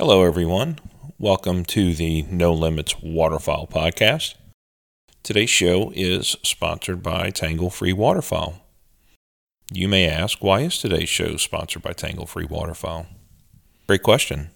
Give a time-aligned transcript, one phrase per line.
[0.00, 0.78] Hello, everyone.
[1.18, 4.34] Welcome to the No Limits Waterfowl Podcast.
[5.22, 8.62] Today's show is sponsored by Tangle Free Waterfowl.
[9.70, 13.08] You may ask, why is today's show sponsored by Tangle Free Waterfowl?
[13.86, 14.48] Great question.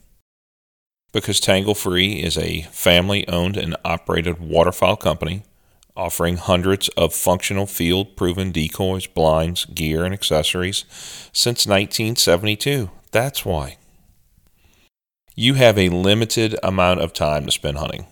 [1.13, 5.43] Because Tangle Free is a family owned and operated waterfowl company
[5.95, 10.87] offering hundreds of functional field proven decoys, blinds, gear, and accessories
[11.35, 12.91] since 1972.
[13.13, 13.77] That's why.
[15.37, 18.07] You have a limited amount of time to spend hunting.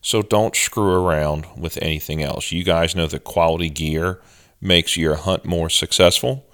[0.00, 2.52] So don't screw around with anything else.
[2.52, 4.20] You guys know that quality gear
[4.60, 6.46] makes your hunt more successful,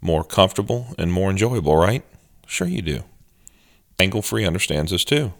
[0.00, 2.02] more comfortable, and more enjoyable, right?
[2.46, 3.02] Sure, you do.
[3.98, 5.34] Tangle Free understands this too.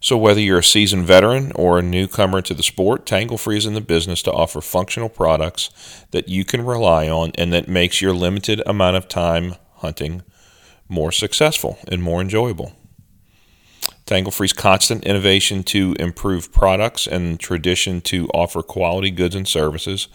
[0.00, 3.66] So, whether you're a seasoned veteran or a newcomer to the sport, Tangle Free is
[3.66, 5.70] in the business to offer functional products
[6.10, 10.22] that you can rely on and that makes your limited amount of time hunting
[10.88, 12.74] more successful and more enjoyable.
[14.08, 20.08] Tangle Free's constant innovation to improve products and tradition to offer quality goods and services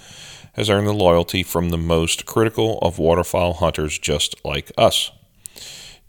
[0.54, 5.12] has earned the loyalty from the most critical of waterfowl hunters just like us.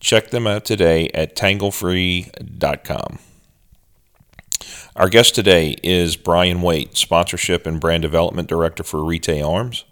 [0.01, 3.19] Check them out today at tanglefree.com.
[4.97, 9.85] Our guest today is Brian Waite, Sponsorship and Brand Development Director for Retay Arms.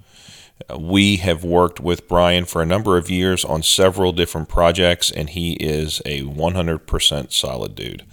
[0.76, 5.30] We have worked with Brian for a number of years on several different projects, and
[5.30, 8.04] he is a 100% solid dude.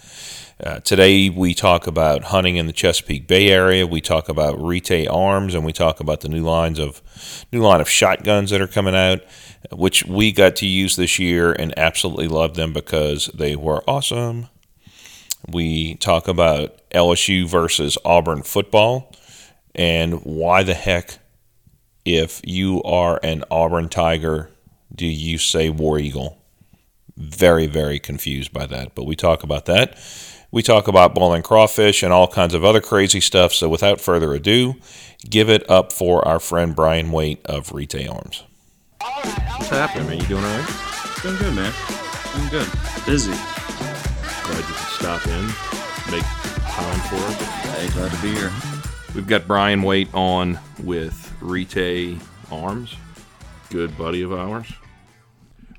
[0.62, 3.88] Uh, today, we talk about hunting in the Chesapeake Bay area.
[3.88, 7.02] We talk about Retay Arms, and we talk about the new lines of
[7.52, 9.22] new line of shotguns that are coming out,
[9.72, 14.48] which we got to use this year and absolutely loved them because they were awesome.
[15.48, 19.14] We talk about LSU versus Auburn football
[19.74, 21.20] and why the heck,
[22.06, 24.50] if you are an Auburn Tiger,
[24.94, 26.38] do you say War Eagle?
[27.18, 28.96] Very, very confused by that.
[28.96, 29.98] But we talk about that.
[30.52, 33.54] We talk about boiling crawfish and all kinds of other crazy stuff.
[33.54, 34.76] So without further ado,
[35.30, 38.44] give it up for our friend Brian Waite of Retay Arms.
[39.02, 40.20] What's happening, man?
[40.20, 41.22] You doing all right?
[41.22, 41.74] Doing good, man.
[42.36, 42.68] Doing good.
[43.06, 43.32] Busy.
[43.32, 45.46] Glad you could stop in,
[46.12, 47.36] make time for it.
[47.76, 48.52] Hey, glad to be here.
[49.14, 52.20] We've got Brian Waite on with Retay
[52.52, 52.96] Arms,
[53.70, 54.72] good buddy of ours.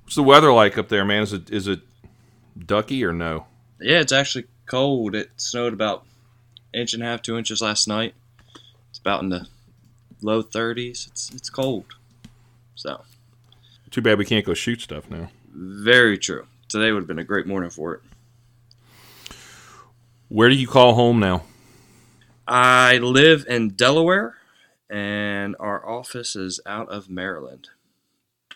[0.03, 1.22] What's the weather like up there, man?
[1.22, 1.81] Is it is it
[2.66, 3.47] ducky or no?
[3.81, 5.15] Yeah, it's actually cold.
[5.15, 6.04] It snowed about
[6.72, 8.15] inch and a half, two inches last night.
[8.91, 9.47] It's about in the
[10.22, 11.06] low 30s.
[11.09, 11.84] It's it's cold.
[12.75, 13.03] So
[13.91, 15.31] Too bad we can't go shoot stuff now.
[15.53, 16.47] very true.
[16.69, 18.00] Today would have been a great morning for it.
[20.28, 21.43] Where do you call home now?
[22.47, 24.37] I live in Delaware,
[24.91, 27.69] and our office is out of Maryland.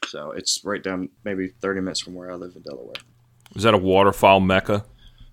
[0.07, 2.95] So it's right down, maybe 30 minutes from where I live in Delaware.
[3.55, 4.85] Is that a waterfowl mecca?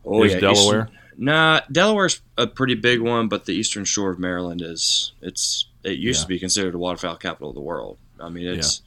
[0.06, 0.84] Oh Is Delaware?
[0.84, 5.68] Eastern- nah, Delaware's a pretty big one, but the eastern shore of Maryland is it's
[5.84, 6.24] it used Yeah.
[6.24, 7.98] to be considered the waterfowl capital of the world.
[8.20, 8.82] I mean, it's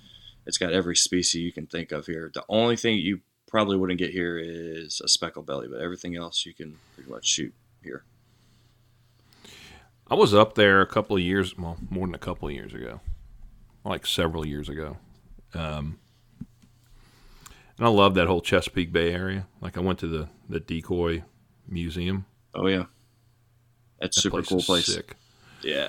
[0.47, 2.31] it's got every species you can think of here.
[2.33, 6.45] The only thing you probably wouldn't get here is a speckled belly, but everything else
[6.47, 7.53] you can pretty much shoot.
[10.11, 12.75] I was up there a couple of years, well, more than a couple of years
[12.75, 13.01] ago,
[13.85, 14.99] like several years ago.
[15.55, 15.99] Um,
[17.79, 19.47] and I love that whole Chesapeake Bay area.
[19.61, 21.23] Like I went to the, the decoy
[21.69, 22.27] museum.
[22.55, 22.85] Oh yeah,
[24.01, 24.87] that's That super cool place.
[24.87, 25.17] Sick.
[25.63, 25.89] Yeah,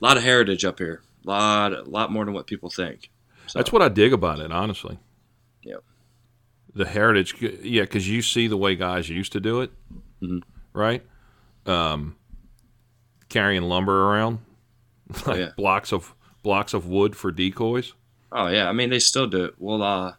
[0.00, 1.02] a lot of heritage up here.
[1.24, 3.10] A lot, a lot more than what people think.
[3.46, 4.98] So, That's what I dig about it, honestly.
[5.62, 5.82] Yep.
[6.74, 9.72] The heritage, yeah, because you see the way guys used to do it,
[10.22, 10.42] Mhm.
[10.74, 11.02] right?
[11.66, 12.16] Um,
[13.28, 14.38] carrying lumber around,
[15.26, 15.50] like yeah.
[15.56, 17.92] blocks of blocks of wood for decoys.
[18.32, 19.54] Oh yeah, I mean they still do it.
[19.58, 20.14] Well, uh,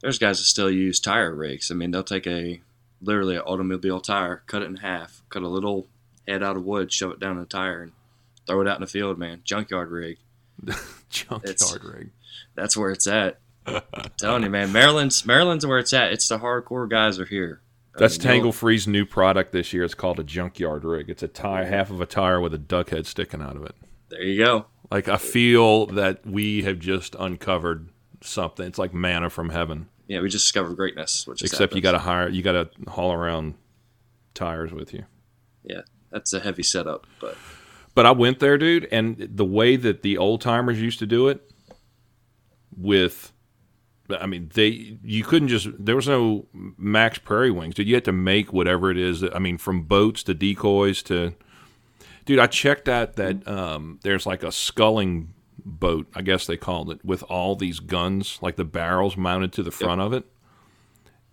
[0.00, 1.70] there's guys that still use tire rigs.
[1.70, 2.60] I mean they'll take a
[3.02, 5.86] literally an automobile tire, cut it in half, cut a little
[6.26, 7.92] head out of wood, shove it down in a tire, and
[8.46, 9.18] throw it out in the field.
[9.18, 10.18] Man, junkyard rig.
[11.10, 12.10] Junkyard It's- rig.
[12.54, 13.38] That's where it's at.
[13.66, 13.82] I'm
[14.16, 16.12] telling you, man, Maryland's Maryland's where it's at.
[16.12, 17.60] It's the hardcore guys are here.
[17.98, 19.84] That's Tangle Free's new product this year.
[19.84, 21.10] It's called a junkyard rig.
[21.10, 23.74] It's a tire, half of a tire with a duck head sticking out of it.
[24.08, 24.66] There you go.
[24.90, 27.88] Like I feel that we have just uncovered
[28.22, 28.66] something.
[28.66, 29.88] It's like manna from heaven.
[30.06, 31.26] Yeah, we just discovered greatness.
[31.26, 33.54] Which Except you got to hire, you got to haul around
[34.34, 35.04] tires with you.
[35.62, 37.36] Yeah, that's a heavy setup, but
[37.94, 41.28] But I went there, dude, and the way that the old timers used to do
[41.28, 41.50] it,
[42.76, 43.32] with,
[44.12, 47.74] I mean, they you couldn't just there was no Mack's Prairie Wings.
[47.74, 49.20] Dude, you had to make whatever it is.
[49.20, 51.34] That, I mean, from boats to decoys to,
[52.24, 55.34] dude, I checked out that um, there's like a sculling
[55.64, 59.62] boat, I guess they called it, with all these guns, like the barrels mounted to
[59.62, 60.24] the front of it.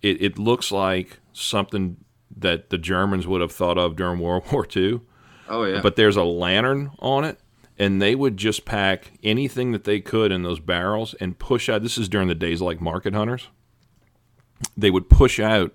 [0.02, 1.96] It, it looks like something
[2.36, 5.00] that the Germans would have thought of during World War II.
[5.48, 5.80] Oh yeah.
[5.80, 7.38] But there's a lantern on it,
[7.78, 11.82] and they would just pack anything that they could in those barrels and push out.
[11.82, 13.48] This is during the days like market hunters.
[14.76, 15.72] They would push out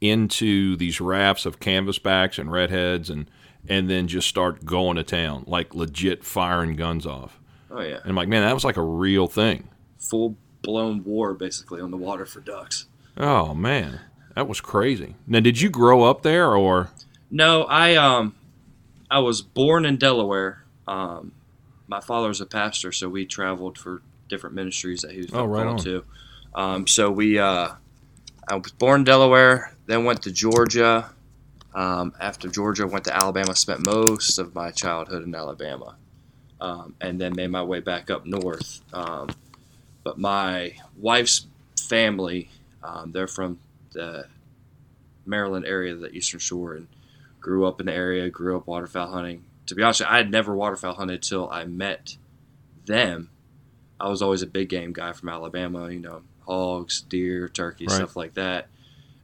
[0.00, 3.30] into these rafts of canvasbacks and redheads and
[3.66, 7.40] and then just start going to town, like legit firing guns off.
[7.70, 7.96] oh yeah.
[7.96, 9.68] And I'm like, man, that was like a real thing.
[9.98, 12.86] Full blown war basically on the water for ducks.
[13.16, 14.00] Oh man,
[14.34, 15.14] that was crazy.
[15.26, 16.90] Now, did you grow up there or?
[17.30, 18.34] No, I um,
[19.10, 20.63] I was born in Delaware.
[20.86, 21.32] Um,
[21.86, 25.44] my father was a pastor, so we traveled for different ministries that he was Oh,
[25.44, 25.78] right on.
[25.78, 26.04] to.
[26.54, 27.70] Um, so we, uh,
[28.48, 31.10] I was born in Delaware, then went to Georgia.
[31.74, 33.54] Um, after Georgia, went to Alabama.
[33.56, 35.96] Spent most of my childhood in Alabama,
[36.60, 38.80] um, and then made my way back up north.
[38.92, 39.28] Um,
[40.04, 41.46] but my wife's
[41.88, 42.48] family,
[42.82, 43.58] um, they're from
[43.92, 44.26] the
[45.26, 46.86] Maryland area, the Eastern Shore, and
[47.40, 48.30] grew up in the area.
[48.30, 49.44] Grew up waterfowl hunting.
[49.66, 52.16] To be honest, I had never waterfowl hunted till I met
[52.86, 53.30] them.
[53.98, 55.90] I was always a big game guy from Alabama.
[55.90, 57.94] You know, hogs, deer, turkey, Right.
[57.94, 58.68] stuff like that.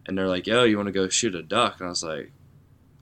[0.06, 2.32] And they're like, "Yo, you want to go shoot a duck?" And I was like,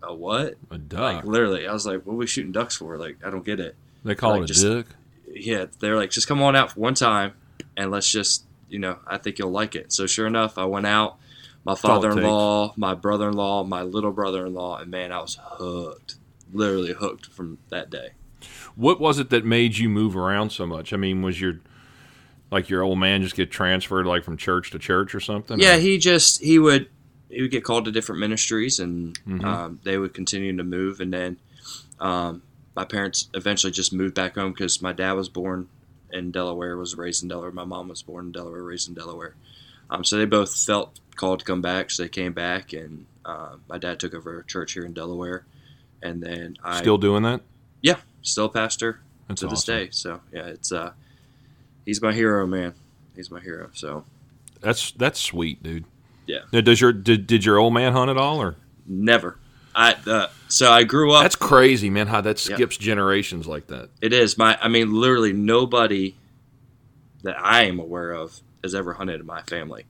[0.02, 1.00] "A what?" A duck.
[1.00, 3.60] Like literally, I was like, "What are we shooting ducks for?" Like, I don't get
[3.60, 3.76] it.
[4.04, 4.86] they call like it a just- duck.
[5.30, 7.32] Yeah, they're like, "Just come on out for one time,
[7.76, 10.86] and let's just, you know, I think you'll like it." So sure enough, I went
[10.86, 11.16] out.
[11.64, 16.16] My father-in-law, my brother-in-law, my little brother-in-law, and man, I was hooked.
[16.52, 18.10] Literally hooked from that day.
[18.76, 20.92] What was it that made you move around so much?
[20.92, 21.60] I mean, was your
[22.50, 25.58] like your old man just get transferred like from church to church or something?
[25.58, 26.88] Yeah, Or- he just he would
[27.28, 29.44] he would get called to different ministries, and Mhm.
[29.44, 31.00] um, they would continue to move.
[31.00, 31.36] And then
[32.00, 32.42] um,
[32.74, 35.68] my parents eventually just moved back home because my dad was born
[36.10, 37.50] in Delaware, was raised in Delaware.
[37.50, 39.34] My mom was born in Delaware, raised in Delaware.
[39.90, 43.56] Um, so they both felt called to come back, so they came back, and uh,
[43.68, 45.44] my dad took over a church here in Delaware,
[46.02, 47.40] and then I still doing that.
[47.82, 49.88] yeah still a pastor That's to this day.
[49.90, 50.92] So yeah, it's uh
[51.86, 52.74] he's my hero, man.
[53.16, 53.70] He's my hero.
[53.72, 54.04] So
[54.60, 55.84] That's that's sweet, dude.
[56.26, 56.40] Yeah.
[56.52, 58.56] Now, does your did, did your old man hunt at all, or
[58.86, 59.38] never.
[59.74, 61.22] I uh, so I grew up.
[61.22, 62.06] that's crazy, man?
[62.08, 62.56] How that Yeah.
[62.56, 63.90] skips generations like that.
[64.02, 64.58] It is my.
[64.60, 66.16] I mean, literally nobody
[67.22, 69.84] that I am aware of has ever hunted in my family.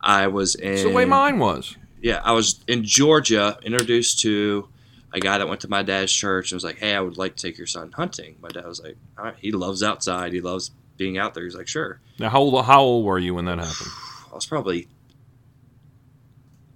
[0.00, 0.72] I was in.
[0.72, 1.76] It's the way mine was.
[2.00, 4.68] Yeah, I was in Georgia, introduced to
[5.12, 7.36] a guy that went to my dad's church and was like, "Hey, I would like
[7.36, 10.32] to take your son hunting." My dad was like, "All right." He loves outside.
[10.32, 11.44] He loves being out there.
[11.44, 13.90] He's like, "Sure." Now, how old how old were you when that happened?
[14.32, 14.88] I was probably.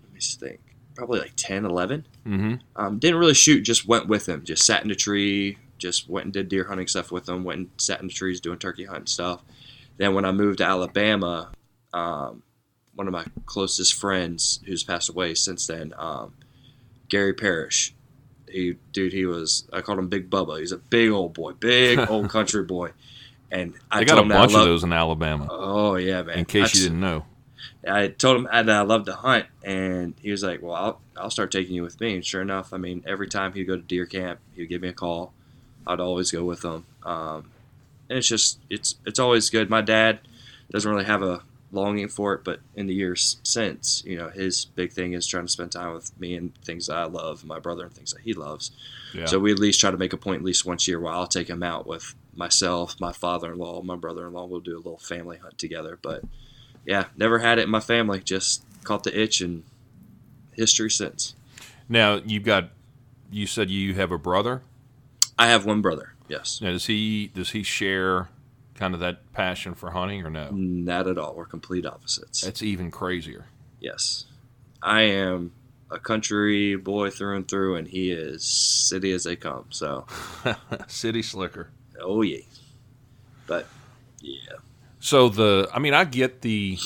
[0.02, 0.60] Let me just think.
[0.94, 2.06] Probably like 10, 11.
[2.26, 2.54] Mm-hmm.
[2.74, 4.44] Um, didn't really shoot, just went with him.
[4.44, 7.58] Just sat in a tree, just went and did deer hunting stuff with him, went
[7.58, 9.42] and sat in the trees doing turkey hunting stuff.
[9.98, 11.50] Then when I moved to Alabama,
[11.92, 12.42] um,
[12.94, 16.34] one of my closest friends who's passed away since then, um,
[17.08, 17.94] Gary Parrish.
[18.50, 20.60] He, dude, he was, I called him Big Bubba.
[20.60, 22.92] He's a big old boy, big old country boy.
[23.50, 25.48] And I They got a him that I bunch of those in Alabama.
[25.50, 26.40] Oh, yeah, man.
[26.40, 27.24] in case you didn't know.
[27.86, 31.30] I told him that I love to hunt, and he was like, "Well, I'll, I'll
[31.30, 33.82] start taking you with me." And sure enough, I mean, every time he'd go to
[33.82, 35.32] deer camp, he'd give me a call.
[35.86, 37.50] I'd always go with him, um,
[38.08, 39.70] and it's just it's it's always good.
[39.70, 40.18] My dad
[40.70, 44.64] doesn't really have a longing for it, but in the years since, you know, his
[44.64, 47.58] big thing is trying to spend time with me and things that I love, my
[47.58, 48.70] brother and things that he loves.
[49.12, 49.26] Yeah.
[49.26, 51.12] So we at least try to make a point at least once a year where
[51.12, 54.46] I'll take him out with myself, my father-in-law, my brother-in-law.
[54.46, 55.98] We'll do a little family hunt together.
[56.00, 56.22] But
[56.84, 58.20] yeah, never had it in my family.
[58.20, 59.64] Just caught the itch and
[60.52, 61.34] history since.
[61.88, 62.70] now you've got.
[63.30, 64.62] You said you have a brother.
[65.36, 66.14] I have one brother.
[66.28, 68.28] Yes, Now, does he does he share
[68.76, 70.50] kind of that passion for hunting or no?
[70.50, 71.34] not at all.
[71.34, 72.42] We're complete opposites.
[72.42, 73.46] That's even crazier.
[73.80, 74.24] Yes,
[74.82, 75.52] I am
[75.90, 79.66] a country boy through and through, and he is city as they come.
[79.70, 80.06] So,
[80.88, 81.70] City slicker.
[82.00, 82.38] oh yeah,
[83.46, 83.66] but
[84.20, 84.54] yeah,
[85.00, 86.78] So the, I mean, I get the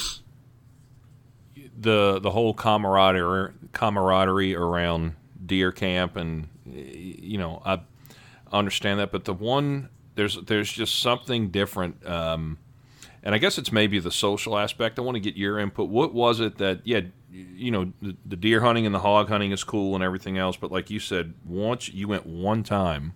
[1.78, 7.80] the the whole camaraderie camaraderie around deer camp, and you know, I
[8.52, 9.12] understand that.
[9.12, 12.58] But the one there's there's just something different, um,
[13.22, 14.98] and I guess it's maybe the social aspect.
[14.98, 15.88] I want to get your input.
[15.88, 17.00] What was it that, yeah,
[17.30, 20.56] you know, the, the deer hunting and the hog hunting is cool and everything else,
[20.56, 23.12] but like you said, once you went one time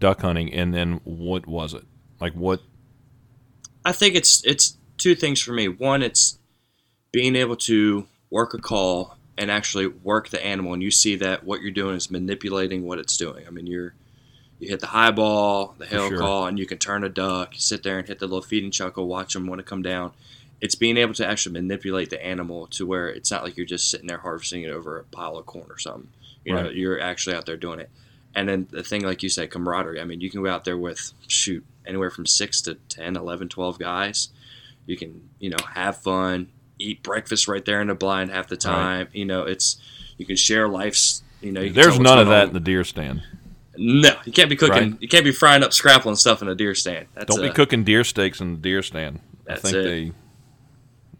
[0.00, 1.84] duck hunting, and then what was it?
[2.20, 2.60] Like what?
[3.84, 5.68] I think it's it's two things for me.
[5.68, 6.38] One, it's
[7.12, 11.44] being able to work a call and actually work the animal, and you see that
[11.44, 13.46] what you're doing is manipulating what it's doing.
[13.46, 13.94] I mean, you're
[14.58, 16.18] you hit the high ball, the hail sure.
[16.18, 17.54] call, and you can turn a duck.
[17.54, 20.12] You sit there and hit the little feeding chuckle, watch them want to come down,
[20.60, 23.90] it's being able to actually manipulate the animal to where it's not like you're just
[23.90, 26.08] sitting there harvesting it over a pile of corn or something.
[26.44, 27.90] You know, you're actually out there doing it.
[28.34, 30.00] And then the thing, like you said, camaraderie.
[30.00, 33.50] I mean, you can go out there with, shoot, anywhere from 6 to 10, 11,
[33.50, 34.30] 12 guys.
[34.86, 36.48] You can, you know, have fun,
[36.78, 39.08] eat breakfast right there in the blind half the time.
[39.12, 39.76] You know, it's,
[40.16, 42.48] you can share life's, you know, you There's none of that on.
[42.48, 43.22] in the deer stand.
[43.80, 44.90] No, you can't be cooking.
[44.92, 45.02] Right.
[45.02, 47.06] You can't be frying up scrapple and stuff in a deer stand.
[47.14, 49.20] That's Don't be cooking deer steaks in the deer stand.
[49.48, 49.82] I think it.
[49.84, 50.12] they,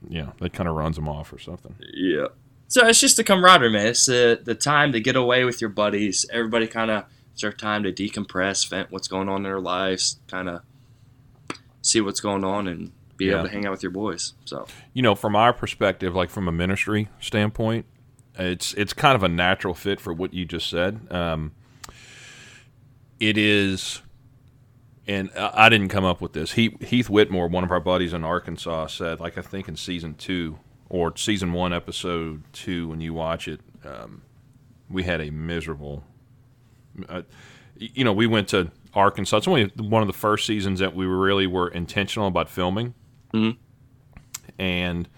[0.09, 1.75] yeah, that kind of runs them off or something.
[1.95, 2.27] Yeah.
[2.67, 3.87] So it's just the camaraderie, man.
[3.87, 6.27] It's the the time to get away with your buddies.
[6.33, 10.19] Everybody kind of it's their time to decompress, vent what's going on in their lives,
[10.29, 10.62] kind of
[11.83, 13.35] see what's going on, and be Yeah.
[13.35, 14.35] able to hang out with your boys.
[14.45, 17.87] So you know, from our perspective, like from a ministry standpoint,
[18.38, 21.00] it's it's kind of a natural fit for what you just said.
[21.11, 21.53] Um,
[23.20, 24.02] it is,
[25.06, 26.52] and I didn't come up with this.
[26.52, 30.14] He, Heath Whitmore, one of our buddies in Arkansas, said, like I think in season
[30.14, 30.58] two
[30.88, 34.22] or season one, episode two, when you watch it, um,
[34.88, 36.04] we had a miserable.
[37.08, 37.22] Uh,
[37.76, 39.37] you know, we went to Arkansas.
[39.38, 42.94] It's only one of the first seasons that we really were intentional about filming
[44.58, 45.08] and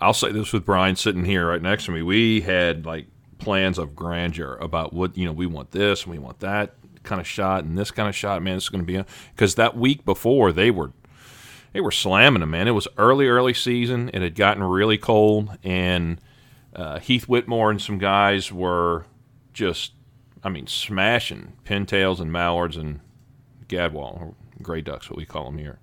[0.00, 2.02] I'll say this with Brian sitting here right next to me.
[2.02, 3.06] We had like
[3.38, 7.20] plans of grandeur about what you know we want this and we want that kind
[7.20, 8.42] of shot and this kind of shot.
[8.42, 9.02] Man, this is going to be
[9.34, 10.92] because that week before they were
[11.72, 12.50] they were slamming them.
[12.50, 14.10] Man, it was early early season.
[14.12, 16.20] It had gotten really cold, and
[16.74, 19.04] uh, Heath Whitmore and some guys were
[19.52, 19.92] just
[20.42, 23.00] I mean smashing pintails and mallards and
[23.68, 25.78] gadwall or gray ducks, what we call them here.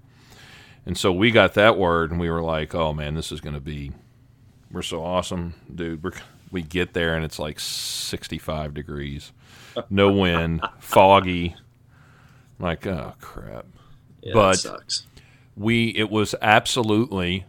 [0.85, 3.53] And so we got that word, and we were like, "Oh man, this is going
[3.53, 3.91] to be,
[4.71, 6.11] we're so awesome, dude." We're,
[6.51, 9.31] we get there, and it's like 65 degrees,
[9.89, 11.55] no wind, foggy.
[12.60, 13.65] Like, oh crap.
[14.22, 15.08] yeah, But- sucks.
[15.55, 17.46] We it was absolutely,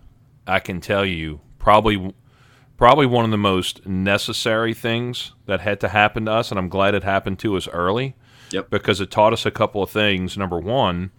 [0.47, 2.13] I can tell you, probably
[2.77, 6.69] probably one of the most necessary things that had to happen to us, and I'm
[6.69, 8.15] glad it happened to us early.
[8.51, 8.69] Yep.
[8.71, 10.37] Because it taught us a couple of things.
[10.37, 11.11] Number one,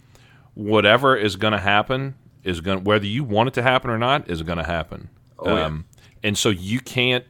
[0.52, 2.14] whatever is going to happen
[2.44, 5.08] is going whether you want it to happen or not is going to happen.
[5.40, 5.78] Um, Oh, yeah.
[6.22, 7.24] And so you can't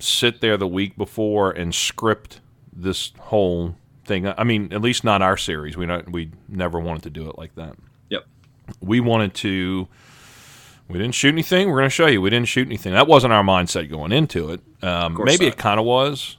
[0.00, 2.40] sit there the week before and script
[2.72, 4.26] this whole thing.
[4.26, 5.76] I mean, at least not our series.
[5.76, 7.76] We not we never wanted to do it like that.
[8.10, 8.26] Yep.
[8.80, 9.88] We wanted to.
[10.88, 11.68] We didn't shoot anything.
[11.68, 12.20] We're going to show you.
[12.20, 12.92] We didn't shoot anything.
[12.92, 14.60] That wasn't our mindset going into it.
[14.82, 15.54] Um, maybe not.
[15.54, 16.36] it kind of was,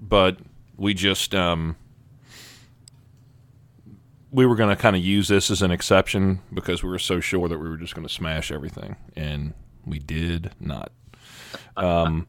[0.00, 0.38] but
[0.76, 1.76] we just um,
[4.30, 7.20] we were going to kind of use this as an exception because we were so
[7.20, 9.54] sure that we were just going to smash everything, and
[9.84, 10.92] we did not.
[11.76, 12.26] Um,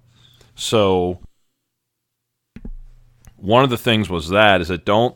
[0.56, 1.20] so
[3.46, 5.16] one of the things was that is that don't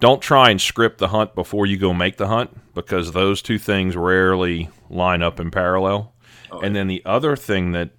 [0.00, 3.58] don't try and script the hunt before you go make the hunt because those two
[3.58, 6.14] things rarely line up in parallel.
[6.52, 7.90] Oh, and then the other thing that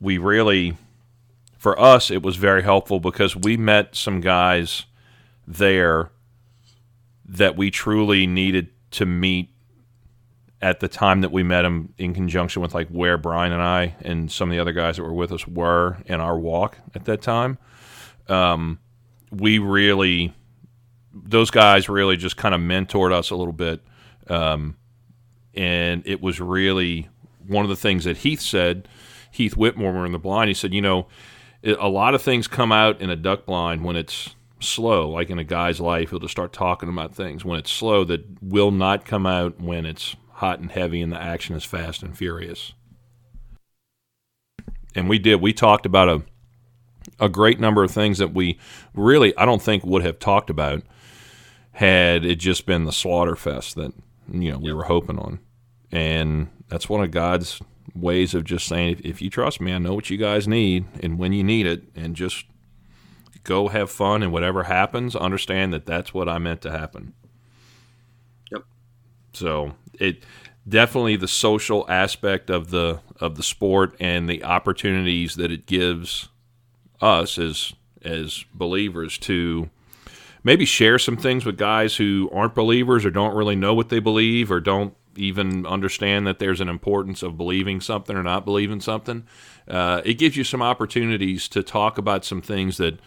[0.00, 0.76] we really
[1.58, 4.84] for us it was very helpful because we met some guys
[5.46, 6.10] there
[7.26, 9.50] that we truly needed to meet
[10.60, 13.94] at the time that we met them in conjunction with like where Brian and I
[14.00, 17.04] and some of the other guys that were with us were in our walk at
[17.04, 17.58] that time.
[18.28, 18.78] Um,
[19.30, 20.34] we really,
[21.12, 23.80] those guys really just kind of mentored us a little bit.
[24.28, 24.76] Um,
[25.54, 27.08] and it was really
[27.46, 28.88] one of the things that Heath said.
[29.30, 30.48] Heath Whitmore in the blind.
[30.48, 31.08] He said, you know,
[31.64, 35.38] a lot of things come out in a duck blind when it's slow, like in
[35.38, 39.04] a guy's life, he'll just start talking about things when it's slow that will not
[39.04, 42.72] come out when it's hot and heavy and the action is fast and furious.
[44.94, 45.40] And we did.
[45.40, 46.22] We talked about a
[47.20, 48.58] a great number of things that we
[48.94, 50.82] really I don't think would have talked about
[51.72, 53.92] had it just been the slaughter fest that
[54.30, 55.40] you know we were hoping on.
[55.90, 57.60] And that's one of God's
[57.94, 60.84] ways of just saying if, if you trust me, I know what you guys need
[61.00, 62.46] and when you need it and just
[63.44, 67.12] go have fun and whatever happens, understand that that's what I meant to happen.
[68.50, 68.62] Yep.
[69.34, 70.24] So it
[70.68, 76.28] definitely the social aspect of the of the sport and the opportunities that it gives
[77.04, 79.70] us as as believers to
[80.42, 83.98] maybe share some things with guys who aren't believers or don't really know what they
[83.98, 88.80] believe or don't even understand that there's an importance of believing something or not believing
[88.80, 89.24] something.
[89.66, 92.98] Uh, it gives you some opportunities to talk about some things that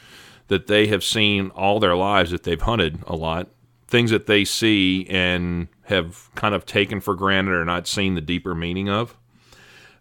[0.48, 3.50] that they have seen all their lives that they've hunted a lot,
[3.88, 8.22] things that they see and have kind of taken for granted or not seen the
[8.22, 9.18] deeper meaning of.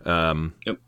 [0.05, 0.79] Um, Yep.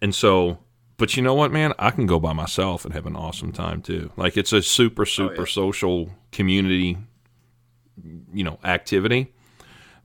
[0.00, 0.58] And so,
[0.96, 1.72] but you know what, man?
[1.78, 4.12] I can go by myself and have an awesome time too.
[4.16, 5.44] Like it's a super, oh, super yeah.
[5.46, 6.98] social community,
[8.32, 9.32] you know, activity.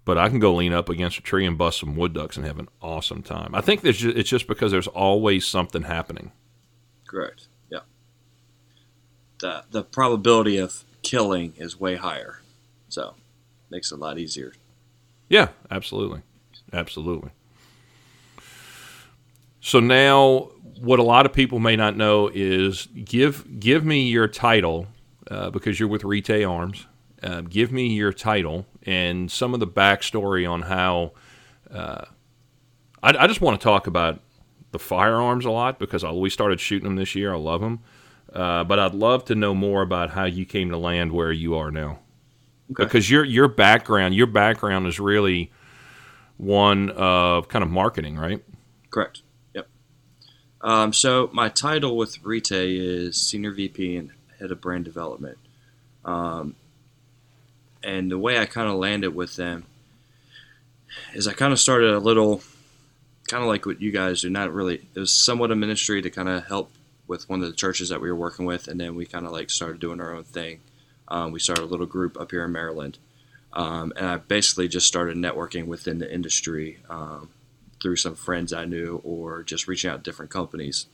[0.08, 2.46] but I can go lean up against a tree and bust some wood ducks and
[2.46, 3.54] have an awesome time.
[3.54, 6.32] I think there's just, it's just because there's always something happening.
[7.06, 7.50] Correct.
[7.70, 7.82] Yeah.
[9.40, 12.40] The the probability of killing is way higher,
[12.88, 13.16] so
[13.70, 14.54] makes it a lot easier.
[15.28, 16.22] Yeah, absolutely,
[16.72, 17.32] absolutely.
[19.68, 24.26] So now, what a lot of people may not know is give give me your
[24.26, 24.88] title
[25.30, 26.88] uh, because you're with Retay Arms.
[27.22, 31.12] Uh, give me your title and some of the backstory on how.
[31.70, 32.06] Uh,
[33.04, 34.22] I, I, just want to talk about
[34.72, 37.34] the firearms a lot because I, we started shooting them this year.
[37.34, 37.82] I love them,
[38.32, 41.56] uh, but I'd love to know more about how you came to land where you
[41.56, 42.00] are now.
[42.72, 42.86] Okay.
[42.86, 45.52] Because your your background your background is really
[46.38, 48.42] one of kind of marketing, right?
[48.92, 49.24] Correct.
[50.62, 55.38] Um, so my title with Retay is senior VP and head of brand development.
[56.04, 56.56] Um,
[57.84, 59.66] and the way I kind of landed with them
[61.14, 62.42] is I kind of started a little,
[63.28, 64.30] kind of like what you guys do.
[64.30, 64.82] Not really.
[64.94, 66.72] It was somewhat a ministry to kind of help
[67.08, 69.32] with one of the churches that we were working with, and then we kind of
[69.32, 70.60] like started doing our own thing.
[71.08, 72.98] Um, we started a little group up here in Maryland,
[73.54, 77.30] um, and I basically just started networking within the industry um,
[77.82, 80.88] through some friends I knew, or just reaching out to different companies.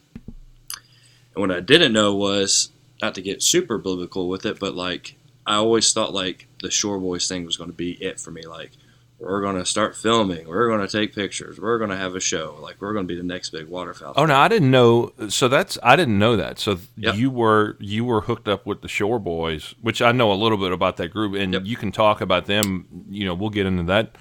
[1.36, 2.72] And what I didn't know was
[3.02, 7.00] not to get super biblical with it, but like I always thought like the Shore
[7.00, 8.44] Boys thing was going to be it for me.
[8.44, 8.72] Like
[9.20, 12.20] we're going to start filming, we're going to take pictures, we're going to have a
[12.20, 12.58] show.
[12.62, 14.14] Like we're going to be the next big waterfowl.
[14.16, 15.12] Oh no, I didn't know.
[15.30, 16.60] So that's I didn't know that.
[16.60, 17.16] So yep.
[17.16, 20.58] you were you were hooked up with the Shore Boys, which I know a little
[20.58, 21.64] bit about that group, and yep.
[21.66, 22.86] you can talk about them.
[23.10, 24.16] You know, we'll get into that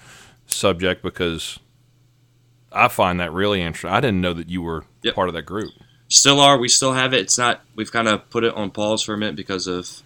[0.47, 1.59] subject because
[2.75, 3.91] I find that really interesting.
[3.91, 5.15] I didn't know that you were yep.
[5.15, 5.73] part of that group.
[6.09, 6.59] Still are.
[6.59, 7.21] We still have it.
[7.21, 7.61] It's not.
[7.75, 10.03] We've kind of put it on pause for a minute because of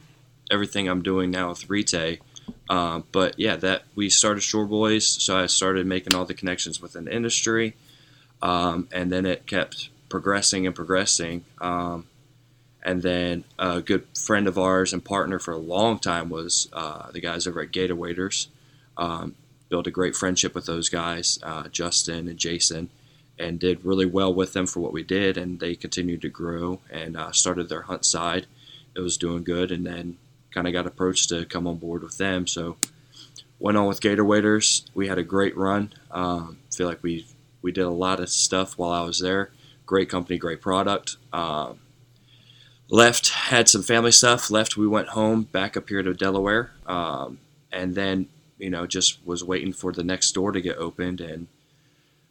[0.51, 2.21] everything I'm doing now with Retay.
[2.69, 6.81] Um, but yeah, that we started Shore Boys, so I started making all the connections
[6.81, 7.75] within the industry,
[8.43, 11.45] um, and then it kept progressing and progressing.
[11.61, 12.07] Um,
[12.85, 17.11] and then a good friend of ours and partner for a long time was uh,
[17.11, 18.49] the guys over at Gator Waders.
[18.97, 19.35] Um,
[19.69, 22.91] built a great friendship with those guys, uh, Justin and Jason,
[23.39, 25.37] and did really well with them for what we did.
[25.37, 28.47] And they continued to grow and uh, started their hunt side.
[28.95, 30.17] It was doing good, and then
[30.53, 32.47] kind of got approached to come on board with them.
[32.47, 32.77] So
[33.59, 34.87] went on with Gator Waders.
[34.95, 35.93] We had a great run.
[36.11, 37.27] Um, feel like we
[37.63, 39.51] we did a lot of stuff while I was there.
[39.85, 41.17] Great company, great product.
[41.33, 41.81] Um,
[42.89, 44.51] left, had some family stuff.
[44.51, 47.39] Left, we went home back up here to Delaware, um,
[47.73, 51.47] and then you know just was waiting for the next door to get opened and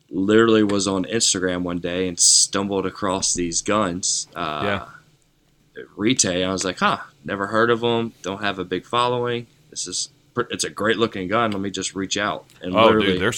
[0.09, 4.27] literally was on Instagram one day and stumbled across these guns.
[4.35, 5.83] Uh, yeah.
[5.97, 6.45] Retay.
[6.47, 8.13] I was like, huh, never heard of them.
[8.21, 9.47] Don't have a big following.
[9.69, 11.51] This is it's a great looking gun.
[11.51, 13.33] Let me just reach out and oh, dude, they're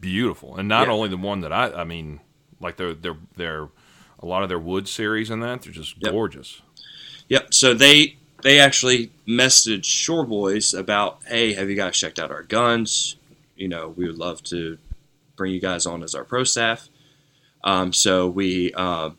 [0.00, 0.56] beautiful.
[0.56, 0.94] And not yeah.
[0.94, 2.20] only the one that I, I mean,
[2.60, 3.68] like they're they're they're
[4.18, 6.12] a lot of their wood series and that they're just yep.
[6.12, 6.60] gorgeous.
[7.28, 7.54] Yep.
[7.54, 12.42] So they they actually messaged Shore Boys about, hey, have you guys checked out our
[12.42, 13.16] guns?
[13.56, 14.78] You know, we would love to
[15.36, 16.88] bring you guys on as our pro staff.
[17.64, 19.10] Um, so we, uh,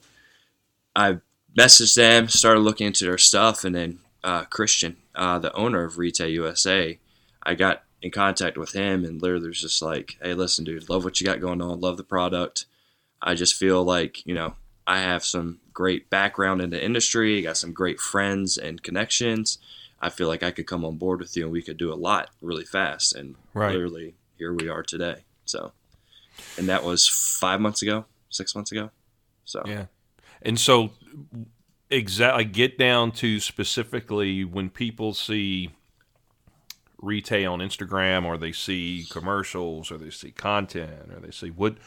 [0.96, 1.18] I
[1.58, 5.96] messaged them, started looking into their stuff, and then uh, Christian, uh, the owner of
[5.96, 7.00] Retay USA,
[7.44, 11.04] I got in contact with him, and literally was just like, "Hey, listen, dude, love
[11.04, 12.66] what you got going on, love the product.
[13.22, 14.56] I just feel like you know
[14.88, 19.58] I have some great background in the industry, got some great friends and connections.
[20.00, 21.96] I feel like I could come on board with you, and we could do a
[21.96, 23.16] lot really fast.
[23.16, 23.72] And right.
[23.72, 25.24] literally, here we are today.
[25.46, 25.72] So,
[26.56, 28.92] and that was five months ago, six months ago.
[29.44, 29.86] So yeah,
[30.44, 30.92] and so
[31.90, 35.72] exactly get down to specifically when people see
[37.02, 41.78] Retay on Instagram or they see commercials or they see content or they see what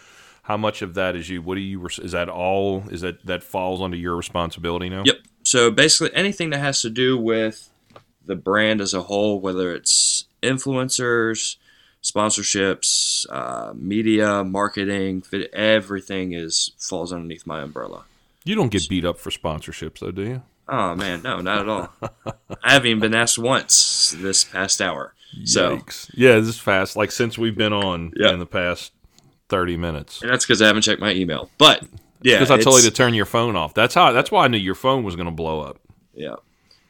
[0.44, 3.42] how much of that is you what do you is that all is that that
[3.42, 7.70] falls under your responsibility now yep so basically anything that has to do with
[8.24, 11.57] the brand as a whole whether it's influencers
[12.02, 18.04] sponsorships uh, media marketing everything is falls underneath my umbrella
[18.44, 20.42] you don't get beat up for sponsorships, though, do you?
[20.68, 21.90] Oh man, no, not at all.
[22.62, 25.14] I haven't even been asked once this past hour.
[25.44, 26.11] So Yikes.
[26.14, 26.94] yeah, this is fast.
[26.96, 28.33] Like since we've been on yep.
[28.35, 28.92] in the past
[29.48, 31.50] thirty minutes, and that's because I haven't checked my email.
[31.59, 31.85] But
[32.22, 33.74] yeah, because I told you to turn your phone off.
[33.74, 34.12] That's how.
[34.12, 35.78] That's why I knew your phone was going to blow up.
[36.14, 36.37] Yeah,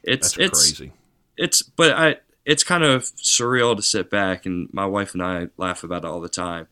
[0.03, 0.93] it's that's it's crazy.
[1.37, 2.17] It's but I.
[2.47, 6.09] It's kind of surreal to sit back and my wife and I laugh about it
[6.09, 6.69] all the time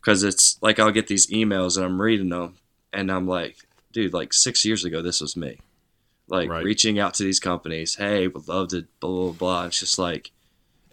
[0.00, 2.56] because it's like I'll get these emails and I'm reading them
[2.92, 3.56] and I'm like,
[3.92, 5.60] dude, like six years ago, this was me.
[6.26, 6.64] Like right.
[6.64, 9.64] reaching out to these companies, hey, would love to blah blah blah.
[9.66, 10.32] It's just like,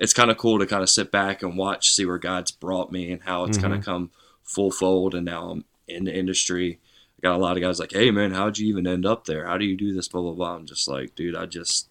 [0.04, 2.92] it's kind of cool to kind of sit back and watch, see where God's brought
[2.92, 3.90] me and how it's kind of mm-hmm.
[3.90, 4.12] come
[4.44, 5.16] full fold.
[5.16, 6.82] And now I'm in the industry.
[7.18, 9.48] I got a lot of guys like, hey, man, how'd you even end up there?
[9.48, 10.10] How do you do this?
[10.10, 10.56] Blah, blah, blah.
[10.56, 11.88] I'm just like, dude, I just,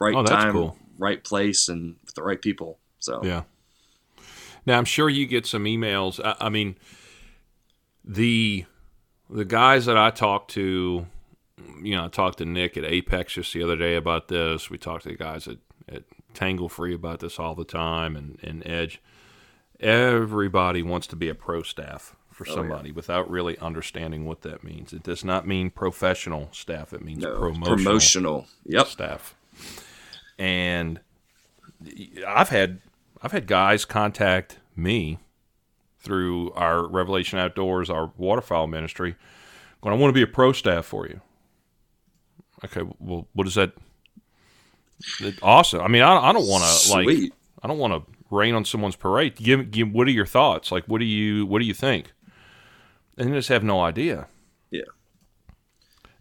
[0.00, 0.78] right Oh, time, cool.
[0.96, 2.78] right place, and with the right people.
[2.98, 3.42] So, Yeah.
[4.66, 6.18] Now I'm sure you get some emails.
[6.24, 6.76] I, I mean,
[8.04, 8.64] the
[9.28, 11.06] the guys that I talked to,
[11.82, 14.70] you know, I talked to Nick at Apex just the other day about this.
[14.70, 16.02] We talked to the guys at, at
[16.34, 19.00] Tangle Free about this all the time, and, and Edge.
[19.78, 24.62] Everybody wants to be a pro staff for Oh, somebody without really understanding what that
[24.64, 24.92] means.
[24.92, 26.92] It does not mean professional staff.
[26.92, 28.46] It means no, promotional promotional.
[28.66, 28.86] Yep.
[28.86, 29.34] staff.
[30.38, 31.00] And
[32.26, 32.80] I've had
[33.22, 35.18] I've had guys contact me
[35.98, 39.16] through our Revelation Outdoors, our waterfowl ministry,
[39.82, 41.20] going, I want to be a pro staff for you.
[42.64, 43.72] Okay, well, what does that?
[45.42, 45.80] Awesome.
[45.80, 47.32] I mean, I, I don't want to like.
[47.62, 49.36] I don't want to rain on someone's parade.
[49.36, 50.72] Give, give, what are your thoughts?
[50.72, 52.12] Like, what do you, what do you think?
[53.18, 54.28] And they just have no idea.
[54.70, 54.82] Yeah.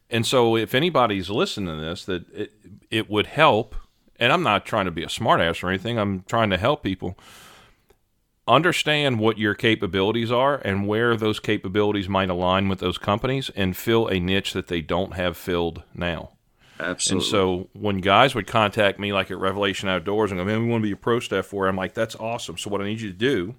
[0.10, 2.52] And so, if anybody's listening to this, that it,
[2.89, 3.76] it would help.
[4.20, 5.98] And I'm not trying to be a smartass or anything.
[5.98, 7.18] I'm trying to help people
[8.48, 13.78] understand what your capabilities are and where those capabilities might align with those companies, and
[13.78, 16.32] fill a niche that they don't have filled now.
[16.80, 17.26] Absolutely.
[17.26, 20.70] And so, when guys would contact me, like at Revelation Outdoors, and go, "Man, we
[20.70, 22.86] want to be a pro staff for," you," I'm like, "That's awesome." So, what I
[22.86, 23.56] need you to do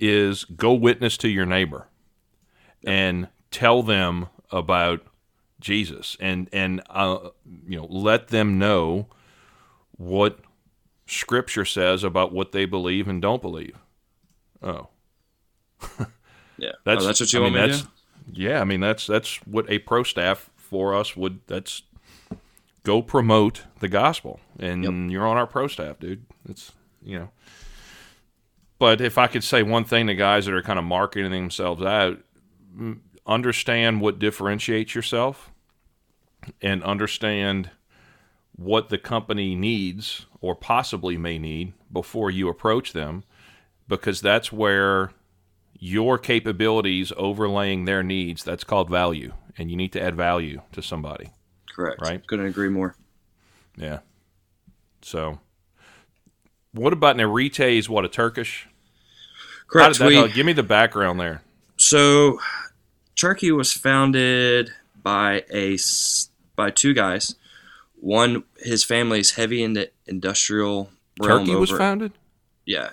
[0.00, 1.88] is go witness to your neighbor
[2.84, 5.02] and tell them about
[5.60, 7.30] Jesus and and uh,
[7.66, 9.06] you know let them know
[9.96, 10.38] what
[11.06, 13.76] Scripture says about what they believe and don't believe.
[14.62, 14.88] Oh,
[16.56, 16.72] yeah.
[16.84, 17.88] that's oh, that's what you I want mean, me to do?
[18.32, 21.40] Yeah, I mean that's that's what a pro staff for us would.
[21.46, 21.82] That's
[22.82, 25.12] go promote the gospel, and Yep.
[25.12, 26.24] you're on our pro staff, dude.
[26.48, 27.30] It's you know.
[28.78, 31.82] But if I could say one thing to guys that are kind of marketing themselves
[31.82, 32.18] out,
[33.26, 35.50] understand what differentiates yourself,
[36.62, 37.70] and understand
[38.54, 43.24] what the company needs or possibly may need before you approach them,
[43.88, 45.10] because that's where
[45.78, 50.82] your capabilities overlaying their needs that's called value and you need to add value to
[50.82, 51.30] somebody
[51.78, 52.00] Correct.
[52.02, 52.26] Right.
[52.26, 52.96] Couldn't agree more.
[53.76, 54.00] yeah
[55.00, 55.38] so
[56.72, 59.92] what about Nerite is what a turkish How Correct.
[59.94, 60.28] did that We- go?
[60.28, 61.42] give me the background there
[61.76, 62.40] So,
[63.14, 65.78] Turkey was founded by a
[66.56, 67.36] by two guys.
[68.00, 70.90] One, his family's heavy into industrial
[71.22, 72.12] turkey was over- founded
[72.66, 72.90] Yeah,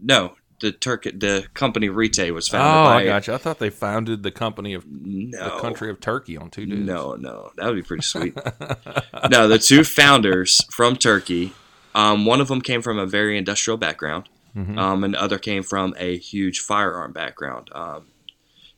[0.00, 3.58] no, the Turk the company Retay was oh founded by i got you i thought
[3.58, 7.50] they founded the company of no the country of turkey on two dudes No, no,
[7.56, 8.34] that would be pretty sweet.
[9.30, 11.52] no, the two founders from Turkey.
[11.94, 14.78] Um, one of them came from a very industrial background, Mhm.
[14.78, 17.68] um, and the other came from a huge firearm background.
[17.72, 18.06] Um,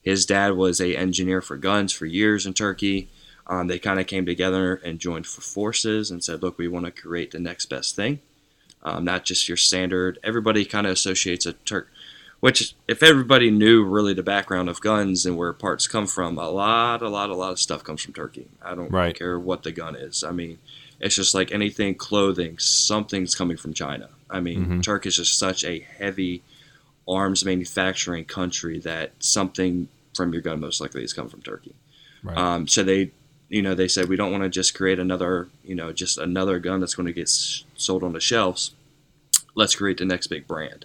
[0.03, 3.09] his dad was a engineer for guns for years in Turkey.
[3.47, 6.87] Um, they kind of came together and joined for forces and said, "Look, we want
[6.87, 8.21] to create the next best thing,
[8.83, 11.89] um, not just your standard." Everybody kind of associates a Turk,
[12.41, 16.49] which if everybody knew really the background of guns and where parts come from, a
[16.51, 18.47] lot, a lot, a lot of stuff comes from Turkey.
[18.63, 19.17] I don't Right.
[19.17, 20.23] care what the gun is.
[20.23, 20.59] I mean,
[21.01, 24.09] it's just like anything clothing, something's coming from China.
[24.31, 24.83] I mean, Mhm.
[24.83, 26.43] Turkey is just such a heavy
[27.07, 31.73] arms manufacturing country that something from your gun most likely is coming from Turkey.
[32.23, 32.37] Right.
[32.37, 33.13] Um, so they,
[33.49, 36.59] you know, they said we don't want to just create another, you know, just another
[36.59, 37.29] gun that's going to get
[37.79, 38.73] sold on the shelves.
[39.55, 40.85] Let's create the next big brand.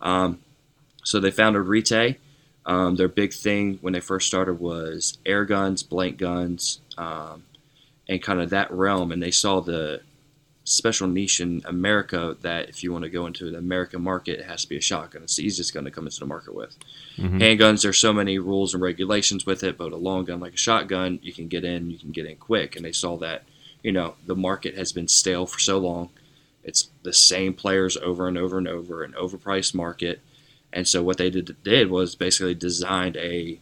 [0.00, 0.40] Um,
[1.02, 2.16] so they founded Retay.
[2.66, 7.44] Um, their big thing when they first started was air guns, blank guns, um,
[8.08, 9.12] and kind of that realm.
[9.12, 10.00] And they saw the
[10.66, 14.46] special niche in America that if you want to go into the American market, it
[14.46, 15.22] has to be a shotgun.
[15.22, 16.74] It's the easiest gun to come into the market with.
[17.18, 17.38] Mhm.
[17.38, 20.58] Handguns, there's so many rules and regulations with it, but a long gun like a
[20.58, 22.76] shotgun, you can get in, you can get in quick.
[22.76, 23.44] And they saw that,
[23.82, 26.08] you know, the market has been stale for so long.
[26.64, 30.20] It's the same players over and over and over, an overpriced market.
[30.72, 33.60] And so what they did, did was basically designed a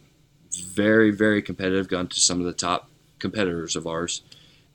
[0.73, 2.89] very, very competitive gun to some of the top
[3.19, 4.21] competitors of ours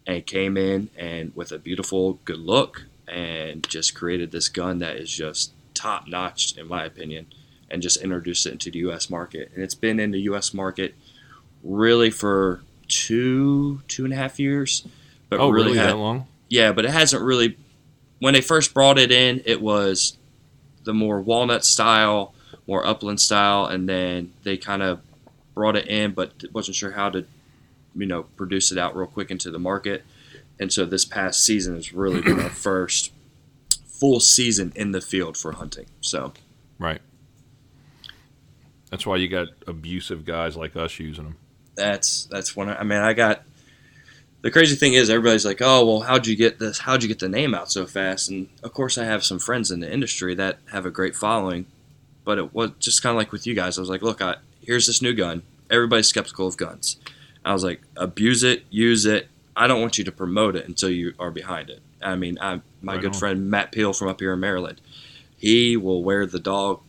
[0.06, 4.96] and came in and with a beautiful, good look and just created this gun that
[4.96, 7.26] is just top notch, in my opinion,
[7.70, 9.08] and just introduced it into the U.S.
[9.08, 9.50] market.
[9.54, 10.52] And it's been in the U.S.
[10.52, 10.94] market
[11.62, 14.86] really for two, two and a half years.
[15.28, 17.56] But oh really, had- that long yeah, but it hasn't really.
[18.20, 20.16] When they first brought it in, it was
[20.84, 22.34] the more walnut style,
[22.66, 25.00] more upland style, and then they kind of
[25.54, 27.24] brought it in, but wasn't sure how to,
[27.94, 30.04] you know, produce it out real quick into the market.
[30.60, 33.12] And so this past season has really been our first
[33.86, 35.86] full season in the field for hunting.
[36.00, 36.32] So
[36.78, 37.00] Right.
[38.90, 41.36] That's why you got abusive guys like us using them.
[41.74, 42.68] that's that's one.
[42.68, 43.42] I mean, I got
[44.42, 46.78] the crazy thing is everybody's like, oh well, how'd you get this?
[46.78, 48.30] How'd you get the name out so fast?
[48.30, 51.66] And of course, I have some friends in the industry that have a great following,
[52.24, 53.78] but it was just kind of like with you guys.
[53.78, 55.42] I was like, look, I, here's this new gun.
[55.70, 56.98] Everybody's skeptical of guns.
[57.44, 59.28] I was like, abuse it, use it.
[59.56, 61.80] I don't want you to promote it until you are behind it.
[62.00, 63.18] I mean, I, my Right good on.
[63.18, 64.80] friend Matt Peel from up here in Maryland,
[65.36, 66.80] he will wear the dog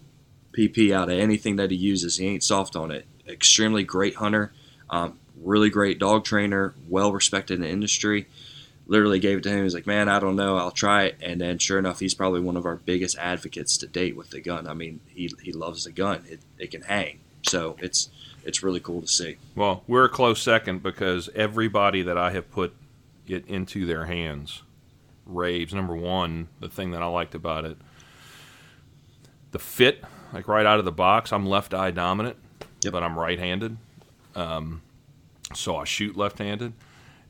[0.52, 2.18] PP out of anything that he uses.
[2.18, 3.06] He ain't soft on it.
[3.28, 4.52] Extremely great hunter,
[4.90, 8.28] um, really great dog trainer, well respected in the industry.
[8.88, 9.64] Literally gave it to him.
[9.64, 10.58] He's like, man, I don't know.
[10.58, 11.18] I'll try it.
[11.22, 14.42] And then, sure enough, he's probably one of our biggest advocates to date with the
[14.42, 14.68] gun.
[14.68, 16.24] I mean, he, he loves the gun.
[16.28, 17.20] It, it can hang.
[17.44, 18.10] So it's
[18.44, 19.38] it's really cool to see.
[19.56, 22.74] Well, we're a close second because everybody that I have put
[23.28, 24.64] it into their hands
[25.26, 25.72] raves.
[25.74, 27.78] Number one, the thing that I liked about it,
[29.52, 31.32] the fit, like right out of the box.
[31.32, 32.38] I'm left eye dominant,
[32.84, 32.94] Yep.
[32.94, 33.78] but I'm right handed.
[34.36, 34.82] Um,
[35.54, 36.74] so I shoot left handed.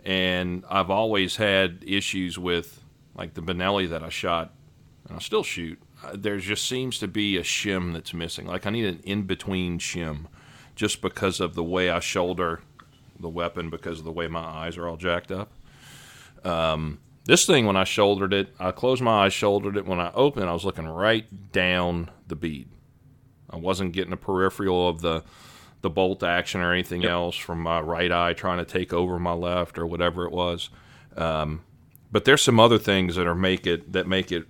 [0.05, 2.83] And I've always had issues with,
[3.15, 4.53] like the Benelli that I shot,
[5.07, 5.79] and I still shoot.
[6.03, 8.47] Uh, there just seems to be a shim that's missing.
[8.47, 10.27] Like I need an in between shim
[10.75, 12.61] just because of the way I shoulder
[13.19, 15.51] the weapon because of the way my eyes are all jacked up.
[16.45, 19.85] Um, this thing, when I shouldered it, I closed my eyes, shouldered it.
[19.85, 22.69] When I opened I was looking right down the bead.
[23.49, 25.23] I wasn't getting a peripheral of the
[25.81, 29.31] the bolt action or anything else from my right eye trying to take over my
[29.33, 30.69] left or whatever it was.
[31.15, 31.61] Um,
[32.11, 34.45] but there's some other things that are make it that make it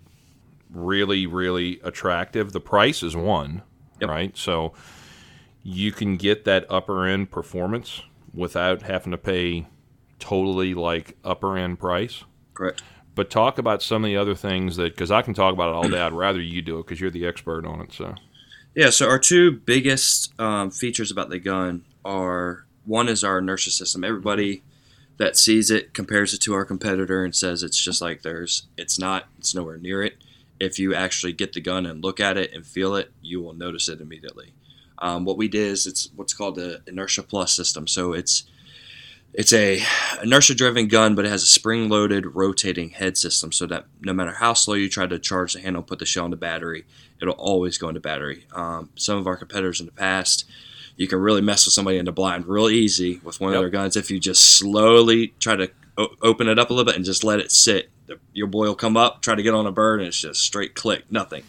[0.72, 2.52] really really attractive.
[2.52, 3.64] The price is one,
[4.02, 4.10] Yep.
[4.10, 4.38] right?
[4.38, 4.74] So
[5.64, 8.02] you can get that upper end performance
[8.34, 9.68] without having to pay
[10.20, 12.24] totally like upper end price.
[12.54, 12.82] Correct.
[13.16, 15.76] But talk about some of the other things that because I can talk about it
[15.76, 16.00] all day.
[16.00, 17.92] I'd rather you do it because you're the expert on it.
[17.92, 18.16] So
[18.76, 23.72] Yeah, so our two biggest um, features about the gun are one is our inertia
[23.72, 24.04] system.
[24.04, 24.64] Everybody
[25.18, 28.68] that sees it compares it to our competitor and says it's just like theirs.
[28.78, 29.26] It's not.
[29.38, 30.18] It's nowhere near it.
[30.60, 33.54] If you actually get the gun and look at it and feel it, you will
[33.54, 34.54] notice it immediately.
[35.00, 37.88] Um, what we did is it's what's called the inertia plus system.
[37.88, 38.44] So it's
[39.34, 39.82] it's a
[40.24, 44.12] inertia driven gun, but it has a spring loaded rotating head system so that no
[44.14, 46.86] matter how slow you try to charge the handle, put the shell in the battery,
[47.22, 48.46] it'll always go into battery.
[48.54, 50.46] Um, some of our competitors in the past,
[50.98, 53.58] you can really mess with somebody in the blind real easy with one Yep.
[53.58, 56.86] of their guns if you just slowly try to o- open it up a little
[56.86, 57.90] bit and just let it sit.
[58.08, 60.42] The- Your boy will come up, try to get on a bird, and it's just
[60.42, 61.44] straight click, nothing.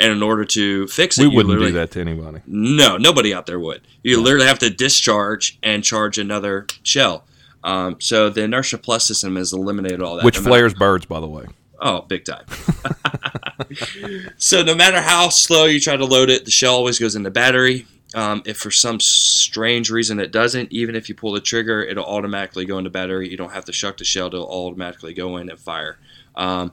[0.00, 2.40] And in order to fix it, we wouldn't do that to anybody.
[2.46, 3.80] no, nobody out there would.
[4.04, 7.24] You literally have to discharge and charge another shell.
[7.64, 10.24] Um, so the inertia plus system has eliminated all that.
[10.24, 11.46] Which No matter- flares birds, by the way.
[11.80, 12.44] Oh, big time.
[14.36, 17.22] so no matter how slow you try to load it, the shell always goes in
[17.22, 17.86] the battery.
[18.14, 22.06] Um, if for some strange reason it doesn't, even if you pull the trigger, it'll
[22.06, 23.28] automatically go into battery.
[23.28, 25.98] You don't have to shuck the shell; it'll automatically go in and fire.
[26.34, 26.72] Um,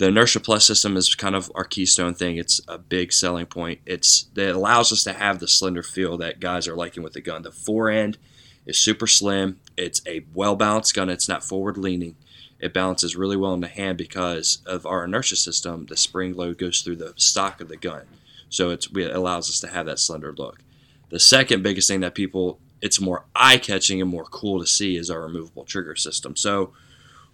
[0.00, 2.38] the inertia plus system is kind of our keystone thing.
[2.38, 3.80] It's a big selling point.
[3.84, 7.20] It's it allows us to have the slender feel that guys are liking with the
[7.20, 7.42] gun.
[7.42, 8.16] The fore end
[8.64, 9.60] is super slim.
[9.76, 11.10] It's a well balanced gun.
[11.10, 12.16] It's not forward leaning.
[12.58, 15.84] It balances really well in the hand because of our inertia system.
[15.84, 18.06] The spring load goes through the stock of the gun,
[18.48, 20.62] so it allows us to have that slender look.
[21.10, 24.96] The second biggest thing that people it's more eye catching and more cool to see
[24.96, 26.36] is our removable trigger system.
[26.36, 26.72] So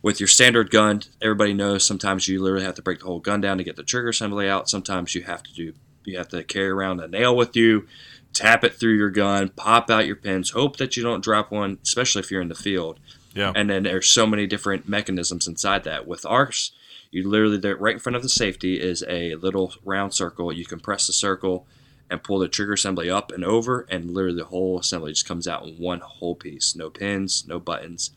[0.07, 3.40] with your standard gun, everybody knows sometimes you literally have to break the whole gun
[3.40, 4.71] down to get the trigger assembly out.
[4.71, 5.73] Sometimes you have to do
[6.05, 7.88] you have to carry around a nail with you,
[8.33, 11.79] tap it through your gun, pop out your pins, hope that you don't drop one,
[11.83, 13.01] especially if you're in the field.
[13.35, 13.53] Yeah.
[13.57, 16.07] And then there's so many different mechanisms inside that.
[16.07, 16.71] With ours,
[17.11, 20.53] you literally there right in front of the safety is a little round circle.
[20.53, 21.66] You can press the circle
[22.09, 25.49] and pull the trigger assembly up and over, and literally the whole assembly just comes
[25.49, 26.77] out in one whole piece.
[26.77, 28.12] No pins, no buttons.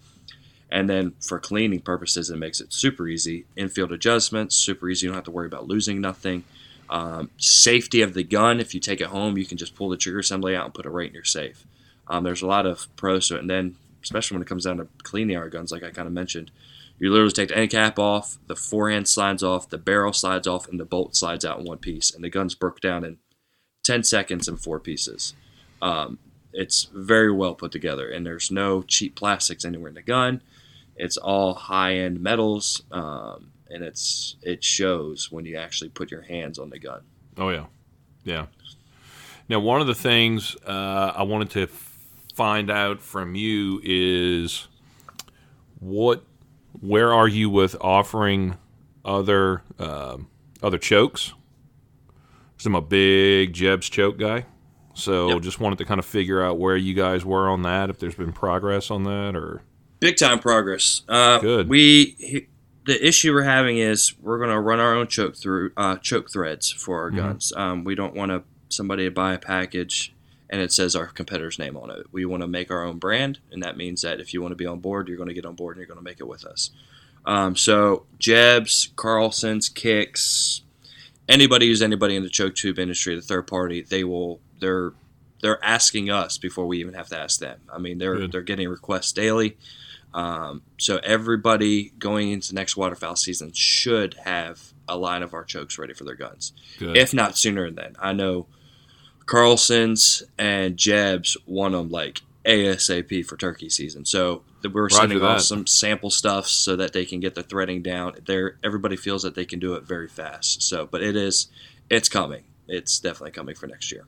[0.71, 3.45] And then for cleaning purposes, it makes it super easy.
[3.55, 5.05] Infield adjustments, super easy.
[5.05, 6.43] You don't have to worry about losing nothing.
[6.89, 9.97] Um, safety of the gun, if you take it home, you can just pull the
[9.97, 11.65] trigger assembly out and put it right in your safe.
[12.07, 13.39] Um, there's a lot of pros to it.
[13.39, 16.13] And then, especially when it comes down to cleaning our guns, like I kind of
[16.13, 16.51] mentioned,
[16.99, 20.47] you literally take the end cap off, the fore end slides off, the barrel slides
[20.47, 22.13] off, and the bolt slides out in one piece.
[22.13, 23.17] And the gun's broke down in
[23.83, 25.33] 10 seconds in four pieces.
[25.81, 26.19] Um,
[26.51, 30.41] it's very well put together, and there's no cheap plastics anywhere in the gun.
[30.99, 36.21] It's all high end metals, um, and it's it shows when you actually put your
[36.21, 37.01] hands on the gun.
[37.37, 37.65] Oh yeah,
[38.25, 38.45] yeah.
[39.47, 41.67] Now, one of the things uh, I wanted to
[42.35, 44.67] find out from you is
[45.79, 46.23] what,
[46.81, 48.57] where are you with offering
[49.05, 50.27] other um
[50.61, 51.33] other chokes.
[52.57, 54.45] 'Cause I'm a big Jebs choke guy.
[54.93, 55.41] So Yep.
[55.43, 58.15] just wanted to kind of figure out where you guys were on that, if there's
[58.15, 59.61] been progress on that, or
[59.99, 61.01] Big time progress.
[61.07, 61.69] Uh, Good.
[61.69, 62.47] We he-
[62.85, 66.31] the issue we're having is we're going to run our own choke through uh, choke
[66.31, 67.15] threads for our Mhm.
[67.17, 67.53] guns.
[67.55, 70.13] Um, we don't want to somebody to buy a package
[70.49, 72.07] and it says our competitor's name on it.
[72.11, 74.55] We want to make our own brand, and that means that if you want to
[74.55, 76.27] be on board, you're going to get on board and you're going to make it
[76.27, 76.71] with us.
[77.25, 80.61] Um, so Jebs, Carlson's, Kicks,
[81.27, 84.93] anybody who's anybody in the choke tube industry, the third party, they will they're
[85.41, 87.59] they're asking us before we even have to ask them.
[87.71, 88.31] I mean, they're Good.
[88.31, 89.55] they're getting requests daily.
[90.13, 95.77] Um, so everybody going into next waterfowl season should have a line of our chokes
[95.77, 96.97] ready for their guns, good.
[96.97, 97.95] if not sooner than then.
[97.99, 98.47] I know
[99.25, 104.05] Carlson's and Jebs want them like ASAP for turkey season.
[104.05, 107.83] So we're Roger sending off some sample stuff so that they can get the threading
[107.83, 108.15] down.
[108.25, 110.63] There, everybody feels that they can do it very fast.
[110.63, 111.47] So, but it is,
[111.89, 112.45] it's coming.
[112.67, 114.05] It's definitely coming for next year.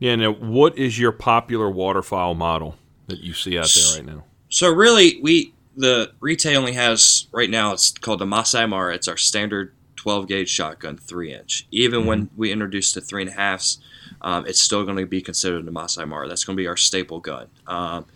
[0.00, 0.16] yeah.
[0.16, 4.24] Now, what is your popular waterfowl model that you see out there right now?
[4.50, 7.72] So really, we the retail only has right now.
[7.72, 8.94] It's called the Masai Mara.
[8.94, 11.66] It's our standard 12 gauge shotgun, three inch.
[11.70, 13.78] Even when we introduce the three and a halfs,
[14.20, 16.28] um, it's still going to be considered the Masai Mara.
[16.28, 17.46] That's going to be our staple gun.
[17.66, 18.06] Um,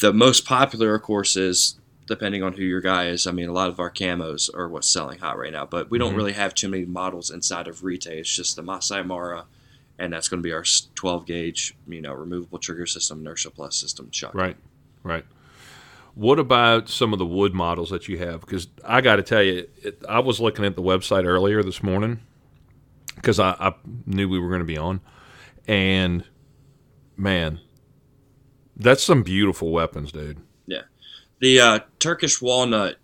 [0.00, 3.26] the most popular, of course, is depending on who your guy is.
[3.26, 5.98] I mean, a lot of our camos are what's selling hot right now, but we
[5.98, 6.16] don't Mhm.
[6.16, 8.18] really have too many models inside of retail.
[8.18, 9.44] It's just the Masai Mara.
[9.98, 10.64] And that's going to be our
[10.94, 14.40] 12 gauge, you know, removable trigger system, inertia plus system shotgun.
[14.40, 14.56] Right,
[15.04, 15.24] right.
[16.14, 18.40] What about some of the wood models that you have?
[18.40, 21.82] Because I got to tell you, it, I was looking at the website earlier this
[21.82, 22.20] morning
[23.14, 23.74] because I, I
[24.06, 25.00] knew we were going to be on,
[25.68, 26.24] and
[27.16, 27.60] man,
[28.76, 30.38] that's some beautiful weapons, dude.
[30.66, 30.82] Yeah,
[31.38, 32.96] the uh, Turkish walnut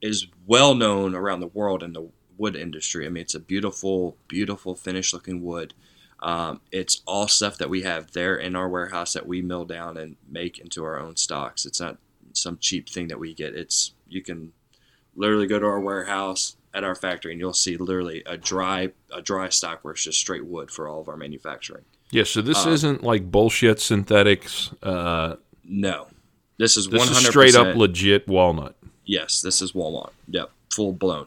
[0.00, 3.06] is well known around the world in the wood industry.
[3.06, 5.74] I mean, it's a beautiful, beautiful finished looking wood.
[6.20, 9.96] Um, it's all stuff that we have there in our warehouse that we mill down
[9.96, 11.66] and make into our own stocks.
[11.66, 11.98] It's not
[12.36, 13.54] some cheap thing that we get.
[13.54, 14.52] It's you can
[15.14, 19.20] literally go to our warehouse at our factory and you'll see literally a dry a
[19.20, 21.84] dry stock where it's just straight wood for all of our manufacturing.
[22.10, 24.70] Yeah, so this Uh, isn't like bullshit synthetics.
[24.82, 26.08] Uh, No,
[26.58, 28.76] this is this one is hundred straight up legit walnut.
[29.04, 30.12] Yes, this is walnut.
[30.28, 31.26] Yep, full blown.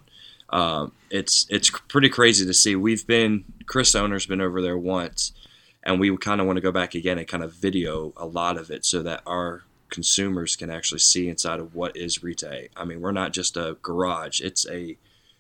[0.49, 2.75] Um, it's it's pretty crazy to see.
[2.75, 5.31] We've been Chris owner's been over there once,
[5.83, 8.57] and we kind of want to go back again and kind of video a lot
[8.57, 9.63] of it so that our
[9.95, 12.69] consumers can actually see inside of what is Retay.
[12.77, 14.97] I mean, we're not just a garage; it's a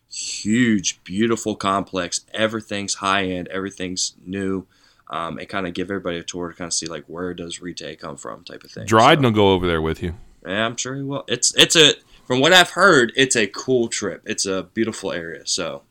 [0.09, 2.21] huge, beautiful complex.
[2.33, 3.47] Everything's high end.
[3.49, 4.65] Everything's new.
[5.07, 7.59] Um, and kind of give everybody a tour to kind of see like where does
[7.59, 8.87] Retay come from, type of thing.
[8.87, 10.15] Dryden So- will go over there with you.
[10.47, 11.23] yeah, I'm sure he will.
[11.27, 11.93] It's it's a
[12.25, 14.23] from what I've heard, it's a cool trip.
[14.25, 15.43] It's a beautiful area.
[15.45, 15.83] So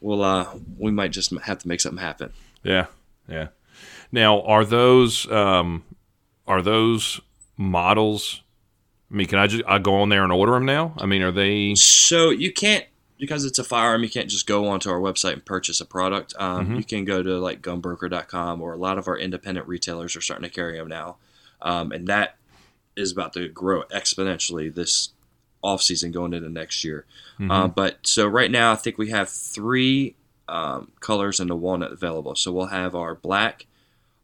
[0.00, 0.46] we'll uh
[0.78, 2.32] we might just have to make something happen.
[2.62, 2.86] Yeah,
[3.28, 3.48] yeah.
[4.12, 5.82] Now, are those um,
[6.46, 7.20] are those
[7.56, 8.42] models?
[9.10, 10.94] I mean, can I just I go on there and order them now?
[10.98, 11.74] I mean, are they?
[11.74, 12.84] So you can't
[13.18, 14.02] because it's a firearm.
[14.02, 16.34] You can't just go onto our website and purchase a product.
[16.38, 16.76] Um, Mhm.
[16.78, 20.48] You can go to like gunbroker.com or a lot of our independent retailers are starting
[20.48, 21.16] to carry them now,
[21.62, 22.36] um, and that
[22.96, 25.10] is about to grow exponentially this
[25.62, 27.04] off season going into next year.
[27.40, 27.50] Mhm.
[27.50, 30.14] Uh, but so right now, I think we have three
[30.48, 32.36] um, colors in the walnut available.
[32.36, 33.66] So we'll have our black,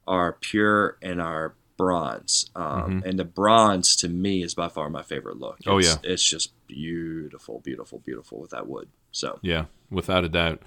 [0.07, 2.51] our pure, and our bronze.
[2.55, 5.59] Um, And the bronze to me is by far my favorite look.
[5.67, 5.97] Oh, yeah.
[6.03, 8.89] it's just beautiful, beautiful, beautiful with that wood.
[9.11, 10.63] So yeah, without a doubt.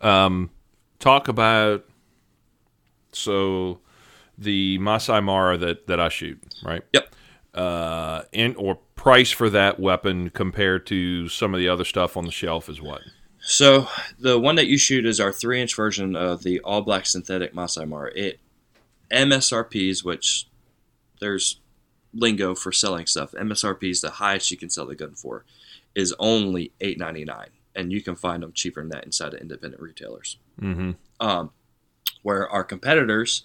[0.00, 0.50] Um,
[0.98, 1.84] talk about
[3.12, 3.80] so
[4.38, 6.82] the Masai Mara that that I shoot, right?
[6.92, 7.14] Yep.
[7.54, 12.24] Uh, and or price for that weapon compared to some of the other stuff on
[12.24, 13.02] the shelf is what?
[13.40, 13.88] So
[14.18, 17.54] the one that you shoot is our three inch version of the all black synthetic
[17.54, 18.10] Masai Mara.
[18.14, 18.40] It
[19.12, 20.46] MSRPs, which
[21.20, 21.60] there's
[22.14, 23.32] lingo for selling stuff.
[23.32, 25.44] MSRP is the highest you can sell the gun for,
[25.94, 29.40] is only eight ninety nine, and you can find them cheaper than that inside of
[29.40, 30.36] independent retailers.
[30.60, 30.92] Mm-hmm.
[31.20, 31.50] Um,
[32.22, 33.44] where our competitors,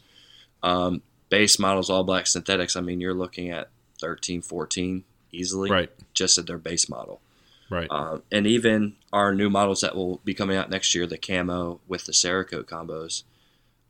[0.63, 5.91] um, base models, all black synthetics, I mean, you're looking at 13, 14 easily, Right.
[6.13, 7.21] just at their base model.
[7.69, 7.87] Right.
[7.89, 11.79] Um, and even our new models that will be coming out next year, the camo
[11.87, 13.23] with the Cerakote combos,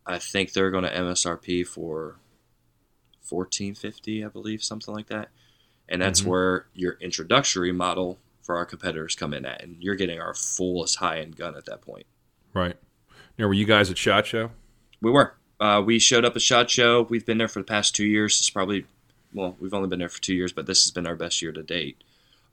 [0.08, 2.16] I think they're going to MSRP for
[3.22, 5.30] fourteen fifty, I believe, something like that.
[5.90, 6.26] And that's Mhm.
[6.26, 10.98] where your introductory model for our competitors come in at, and you're getting our fullest
[10.98, 12.06] high end gun at that point.
[12.54, 12.78] Right.
[13.38, 14.52] Now, were you guys at Shot Show?
[15.02, 15.34] We were.
[15.60, 17.02] Uh, we showed up at Shot Show.
[17.04, 18.38] We've been there for the past two years.
[18.38, 18.86] It's probably,
[19.34, 21.52] well, we've only been there for two years, but this has been our best year
[21.52, 21.98] to date.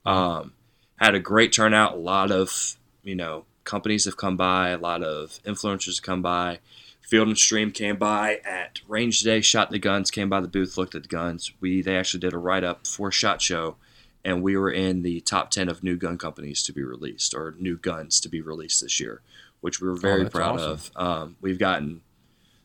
[0.05, 0.53] Um,
[0.97, 1.93] had a great turnout.
[1.93, 6.21] A lot of, you know, companies have come by, a lot of influencers have come
[6.21, 6.59] by.
[7.07, 10.77] Field and Stream came by at range day, shot the guns, came by the booth,
[10.77, 11.51] looked at the guns.
[11.61, 13.75] We they actually did a write up for Shot Show,
[14.23, 17.53] and we were in the top ten of new gun companies to be released or
[17.59, 19.21] new guns to be released this year,
[19.61, 20.71] which we were very that's proud awesome.
[20.71, 20.91] of.
[20.95, 22.01] Um, we've gotten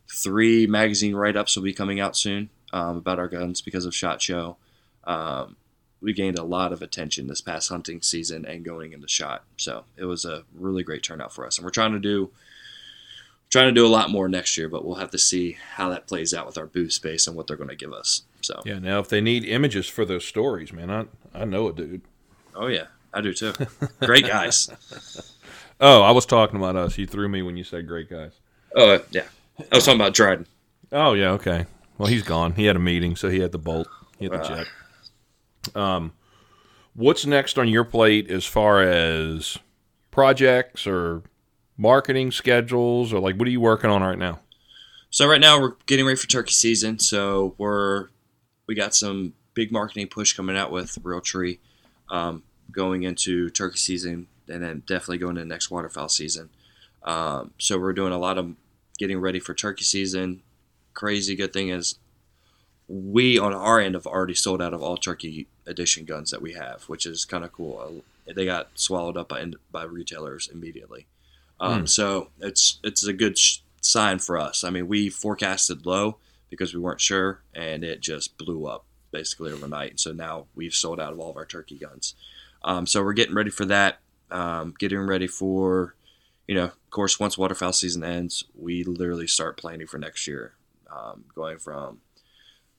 [0.09, 3.95] three magazine write ups will be coming out soon um, about our guns because of
[3.95, 4.57] Shot Show.
[5.05, 5.57] Um,
[6.01, 9.45] we gained a lot of attention this past hunting season and going into shot.
[9.59, 12.31] So it was a really great turnout for us, and we're trying to do
[13.51, 16.07] trying to do a lot more next year, but we'll have to see how that
[16.07, 18.23] plays out with our booth space and what they're going to give us.
[18.41, 18.79] So, Yeah.
[18.79, 22.03] Now, if they need images for those stories, man, I I know a dude.
[22.55, 23.53] oh yeah, I do too.
[24.01, 24.71] Great guys.
[25.83, 26.99] Oh, I was talking about us.
[26.99, 28.33] You threw me when you said great guys.
[28.77, 29.25] Oh yeah,
[29.73, 30.45] I was talking about Dryden.
[30.93, 31.65] Oh yeah, okay.
[31.97, 32.53] Well, he's gone.
[32.53, 33.89] He had a meeting, so he had the bolt.
[34.19, 34.65] He had to Uh.
[35.65, 35.77] jet.
[35.77, 36.13] Um,
[36.93, 39.57] what's next on your plate as far as
[40.11, 41.23] projects or
[41.81, 44.39] marketing schedules, or like what are you working on right now?
[45.09, 46.99] So right now we're getting ready for turkey season.
[46.99, 48.09] So we're
[48.67, 51.59] we got some big marketing push coming out with Realtree,
[52.11, 56.51] um, going into turkey season, and then definitely going into next waterfowl season.
[57.03, 58.55] Um, so we're doing a lot of
[58.99, 60.43] getting ready for turkey season.
[60.93, 61.99] Crazy good thing is
[62.89, 66.53] we on our end have already sold out of all turkey edition guns that we
[66.53, 68.03] have, which is kind of cool.
[68.29, 71.07] Uh, They got swallowed up by by retailers immediately.
[71.61, 71.87] Um, Hmm.
[71.87, 74.65] So it's it's a good sh- sign for us.
[74.65, 79.53] I mean, we forecasted low because we weren't sure, and it just blew up basically
[79.53, 79.91] overnight.
[79.91, 82.15] And So now we've sold out of all of our turkey guns.
[82.63, 84.01] Um, so we're getting ready for that.
[84.31, 85.95] Um, getting ready for,
[86.47, 90.55] you know, of course, once waterfowl season ends, we literally start planning for next year.
[90.91, 92.01] Um, going from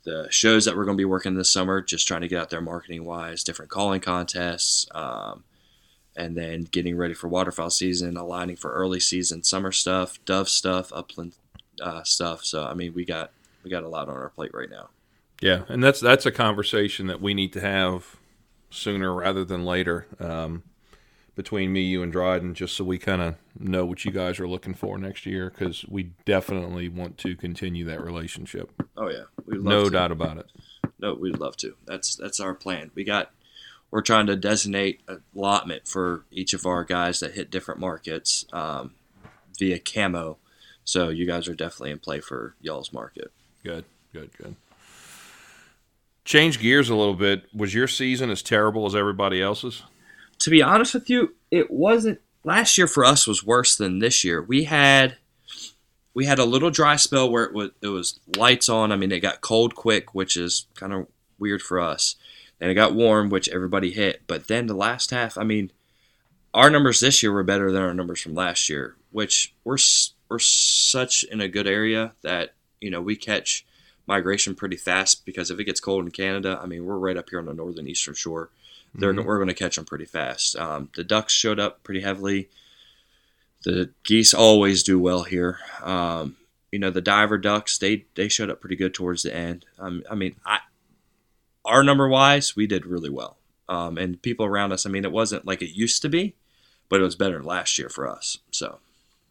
[0.03, 2.49] the shows that we're going to be working this summer, just trying to get out
[2.49, 5.43] there marketing wise, different calling contests, um,
[6.15, 10.91] and then getting ready for waterfowl season, aligning for early season summer stuff, dove stuff,
[10.93, 11.33] upland
[11.81, 12.43] uh, stuff.
[12.43, 13.31] So I mean, we got
[13.63, 14.89] we got a lot on our plate right now.
[15.41, 18.17] Yeah, and that's that's a conversation that we need to have
[18.69, 20.63] sooner rather than later um,
[21.35, 24.47] between me, you, and Dryden, just so we kind of know what you guys are
[24.47, 28.69] looking for next year, because we definitely want to continue that relationship.
[28.97, 30.45] Oh yeah, we No doubt about it.
[30.99, 31.75] No, we'd love to.
[31.85, 32.91] That's that's our plan.
[32.93, 33.31] We got
[33.91, 35.01] we're trying to designate
[35.35, 38.95] allotment for each of our guys that hit different markets um,
[39.59, 40.37] via camo.
[40.83, 43.31] So you guys are definitely in play for y'all's market.
[43.63, 44.55] Good, good, good.
[46.23, 47.43] Change gears a little bit.
[47.53, 49.83] Was your season as terrible as everybody else's?
[50.39, 52.21] To be honest with you, it wasn't.
[52.43, 54.41] Last year for us was worse than this year.
[54.41, 55.17] We had
[56.13, 58.91] we had a little dry spell where it was it was lights on.
[58.91, 62.15] I mean, it got cold quick, which is kind of weird for us.
[62.61, 64.21] Then it got warm, which everybody hit.
[64.27, 65.71] But then the last half, I mean,
[66.53, 69.79] our numbers this year were better than our numbers from last year, which we're
[70.29, 73.65] we're such in a good area that you know we catch
[74.05, 77.31] migration pretty fast because if it gets cold in Canada, I mean, we're right up
[77.31, 78.49] here on the northern eastern shore.
[78.93, 79.25] They're Mhm.
[79.25, 80.55] we're going to catch them pretty fast.
[80.55, 82.49] Um, the ducks showed up pretty heavily.
[83.63, 85.59] The geese always do well here.
[85.81, 86.35] Um,
[86.71, 89.65] you know, the diver ducks they they showed up pretty good towards the end.
[89.79, 90.59] Um, I mean, I
[91.65, 93.37] our number wise, we did really well.
[93.69, 96.35] Um, and people around us, I mean, it wasn't like it used to be,
[96.89, 98.39] but it was better last year for us.
[98.51, 98.79] So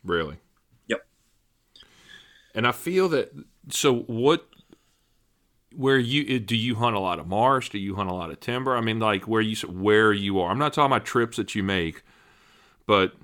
[0.05, 0.37] Really?
[0.89, 1.07] Yep.
[2.55, 3.33] And I feel that.
[3.69, 4.47] So what?
[5.77, 7.69] Where you do you hunt a lot of marsh?
[7.69, 8.77] Do you hunt a lot of timber?
[8.77, 10.51] I mean, like where you where you are.
[10.51, 12.03] I'm not talking about trips that you make,
[12.87, 13.15] but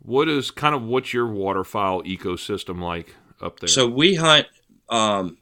[0.00, 3.68] what is kind of what's your waterfowl ecosystem like up there?
[3.68, 4.46] So we hunt
[4.90, 5.38] um,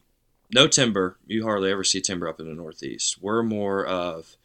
[0.53, 1.17] no timber.
[1.25, 3.21] You hardly ever see timber up in the Northeast.
[3.21, 4.35] We're more of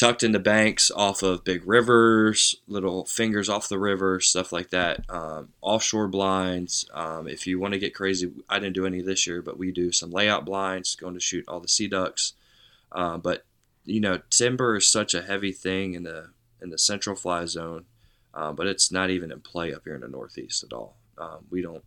[0.00, 5.04] tucked into banks off of big rivers, little fingers off the river, stuff like that.
[5.10, 6.86] Um, offshore blinds.
[6.94, 9.72] Um, if you want to get crazy, I didn't do any this year, but we
[9.72, 12.32] do some layout blinds, going to shoot all the sea ducks.
[12.92, 13.44] Uh, but
[13.84, 16.30] you know, timber is such a heavy thing in the
[16.62, 17.84] in the central fly zone,
[18.32, 20.96] uh, but it's not even in play up here in the Northeast at all.
[21.18, 21.84] Um, we don't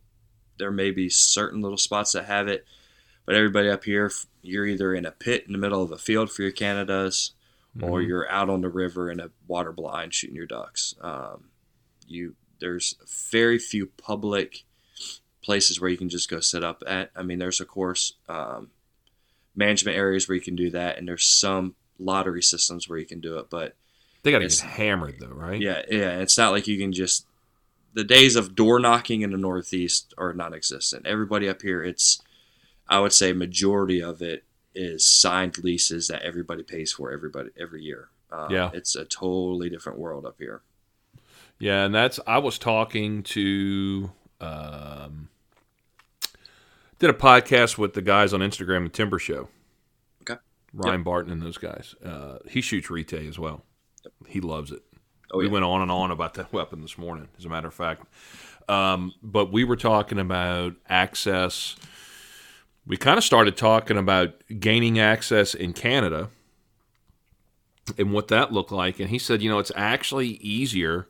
[0.58, 2.64] there may be certain little spots that have it,
[3.26, 4.10] but everybody up here,
[4.42, 7.32] you're either in a pit in the middle of a field for your Canadas,
[7.82, 8.06] or Mhm.
[8.06, 10.94] you're out on the river in a water blind shooting your ducks.
[11.00, 11.50] Um,
[12.06, 12.96] you there's
[13.30, 14.64] very few public
[15.42, 17.10] places where you can just go set up at.
[17.16, 18.70] I mean, there's of course um,
[19.56, 23.20] management areas where you can do that, and there's some lottery systems where you can
[23.20, 23.74] do it, but
[24.22, 25.60] they got to get hammered though, right?
[25.60, 26.18] yeah, yeah.
[26.20, 27.26] It's not like you can just.
[27.92, 31.06] The days of door knocking in the Northeast are non-existent.
[31.06, 32.20] Everybody up here, it's,
[32.88, 37.82] I would say, majority of it is signed leases that everybody pays for everybody every
[37.82, 38.08] year.
[38.30, 38.70] Um, Yeah.
[38.74, 40.62] it's a totally different world up here.
[41.58, 44.10] Yeah, and that's I was talking to
[44.40, 45.28] um,
[46.98, 49.48] did a podcast with the guys on Instagram, the Timber Show.
[50.22, 50.40] Okay.
[50.72, 51.94] Ryan Barton and those guys.
[52.04, 53.62] Uh, he shoots Retay as well.
[54.26, 54.82] He loves it.
[55.32, 55.52] Oh, we yeah.
[55.52, 58.04] went on and on about that weapon this morning, as a matter of fact.
[58.68, 61.76] Um, but we were talking about access.
[62.86, 66.28] We kind of started talking about gaining access in Canada
[67.98, 69.00] and what that looked like.
[69.00, 71.08] And he said, you know, it's actually easier,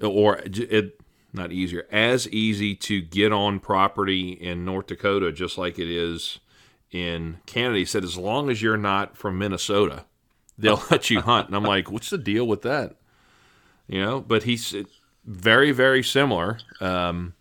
[0.00, 1.00] or it
[1.32, 6.38] not easier, as easy to get on property in North Dakota, just like it is
[6.90, 7.78] in Canada.
[7.78, 10.06] He said, as long as you're not from Minnesota,
[10.58, 11.48] they'll let you hunt.
[11.48, 12.96] And I'm like, what's the deal with that?
[13.86, 14.74] You know, but he's
[15.24, 16.58] very, very similar.
[16.80, 17.34] Um,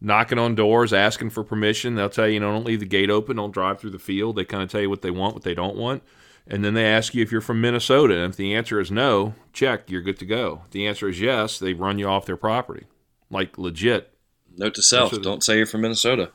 [0.00, 1.94] knocking on doors, asking for permission.
[1.94, 4.36] They'll tell you, you know, don't leave the gate open, don't drive through the field.
[4.36, 6.02] They kind of tell you what they want, what they don't want.
[6.46, 8.14] And then they ask you if you're from Minnesota.
[8.14, 10.62] And if the answer is no, check, you're good to go.
[10.66, 12.86] If the answer is yes, they run you off their property.
[13.30, 14.12] Like legit.
[14.56, 16.30] Note to self: what- don't say you're from Minnesota.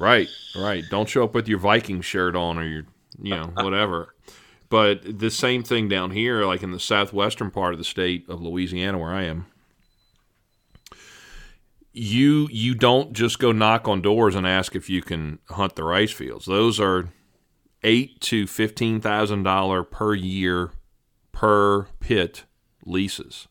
[0.00, 0.82] Right, right.
[0.90, 2.84] Don't show up with your Viking shirt on or your,
[3.20, 4.14] you know, whatever.
[4.70, 8.40] But the same thing down here, like in the southwestern part of the state of
[8.40, 9.46] Louisiana, where I am.
[11.92, 15.84] You you don't just go knock on doors and ask if you can hunt the
[15.84, 16.46] rice fields.
[16.46, 17.10] Those are
[17.82, 20.70] eight to fifteen thousand dollar per year
[21.32, 22.44] per pit
[22.84, 23.48] leases.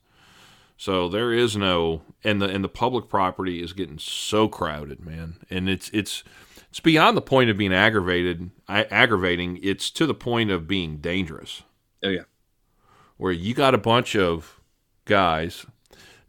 [0.78, 5.40] So there is no and the and the public property is getting so crowded, man.
[5.50, 6.24] And it's it's
[6.70, 9.60] it's beyond the point of being aggravated, aggravating.
[9.62, 11.64] It's to the point of being dangerous,
[12.04, 12.24] Oh yeah,
[13.18, 14.62] where you got a bunch of
[15.06, 15.66] guys.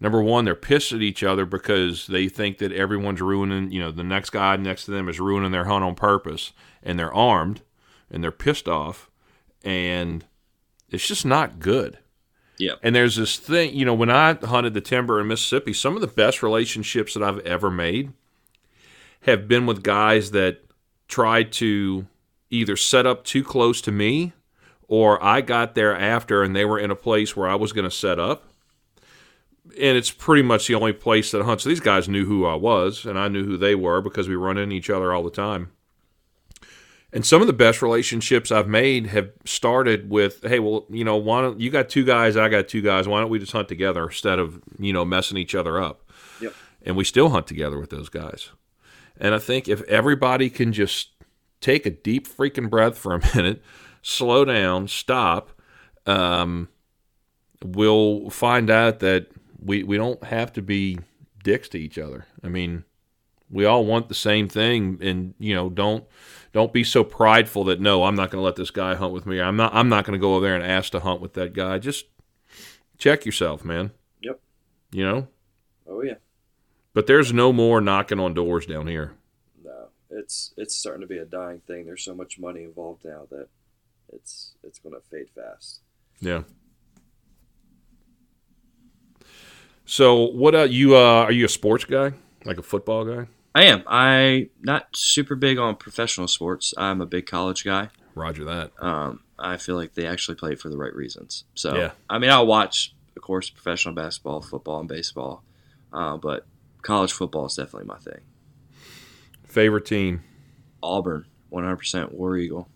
[0.01, 3.71] Number one, they're pissed at each other because they think that everyone's ruining.
[3.71, 6.99] You know, the next guy next to them is ruining their hunt on purpose, and
[6.99, 7.61] they're armed,
[8.11, 9.11] and they're pissed off,
[9.63, 10.25] and
[10.89, 11.99] it's just not good.
[12.59, 12.75] yeah.
[12.83, 16.01] And there's this thing, you know, when I hunted the timber in Mississippi, some of
[16.01, 18.13] the best relationships that I've ever made
[19.23, 20.65] have been with guys that
[21.09, 22.07] tried to
[22.51, 24.33] either set up too close to me
[24.89, 27.85] or I got there after and they were in a place where I was going
[27.85, 28.50] to set up.
[29.79, 31.61] And it's pretty much the only place that I hunt.
[31.61, 34.35] So these guys knew who I was and I knew who they were because we
[34.35, 35.71] run into each other all the time.
[37.13, 41.17] And some of the best relationships I've made have started with, hey, well, you know,
[41.17, 43.09] why don't you got two guys, I got two guys.
[43.09, 46.09] Why don't we just hunt together instead of you know messing each other up?
[46.41, 46.55] Yep.
[46.83, 48.51] And we still hunt together with those guys.
[49.19, 51.11] And I think if everybody can just
[51.61, 53.61] take a deep freaking breath for a minute,
[54.03, 55.51] slow down, stop,
[56.07, 56.69] um,
[57.65, 59.27] we'll find out that
[59.63, 60.99] we we don't have to be
[61.43, 62.27] dicks to each other.
[62.43, 62.85] I mean,
[63.51, 66.05] we all want the same thing, and you know, don't
[66.53, 69.27] don't be so prideful that no, I'm not going to let this guy hunt with
[69.27, 69.41] me.
[69.41, 69.75] I'm not.
[69.75, 71.79] I'm not going to go over there and ask to hunt with that guy.
[71.79, 72.07] Just
[72.99, 73.93] check yourself, man.
[74.23, 74.41] Yep.
[74.93, 75.29] You know,
[75.89, 76.15] Oh yeah.
[76.93, 79.15] but there's no more knocking on doors down here.
[79.65, 81.87] No, it's it's starting to be a dying thing.
[81.87, 83.49] There's so much money involved now that
[84.13, 85.81] it's it's going to fade fast.
[86.21, 86.43] Yeah.
[89.91, 90.55] So what?
[90.55, 92.13] Uh, you uh, are you a sports guy,
[92.45, 93.27] like a football guy?
[93.57, 93.83] I am.
[93.89, 96.73] I not super big on professional sports.
[96.79, 97.89] I'm a big college guy.
[98.15, 98.71] Roger that.
[98.81, 101.43] Um, I feel like they actually play it for the right reasons.
[101.57, 101.91] So Yeah.
[102.09, 105.43] I mean, I'll watch, of course, professional basketball, football, and baseball,
[105.93, 106.47] uh, but
[106.83, 108.21] college football is definitely my thing.
[109.43, 110.23] Favorite team?
[110.85, 112.69] Auburn, 100% War Eagle.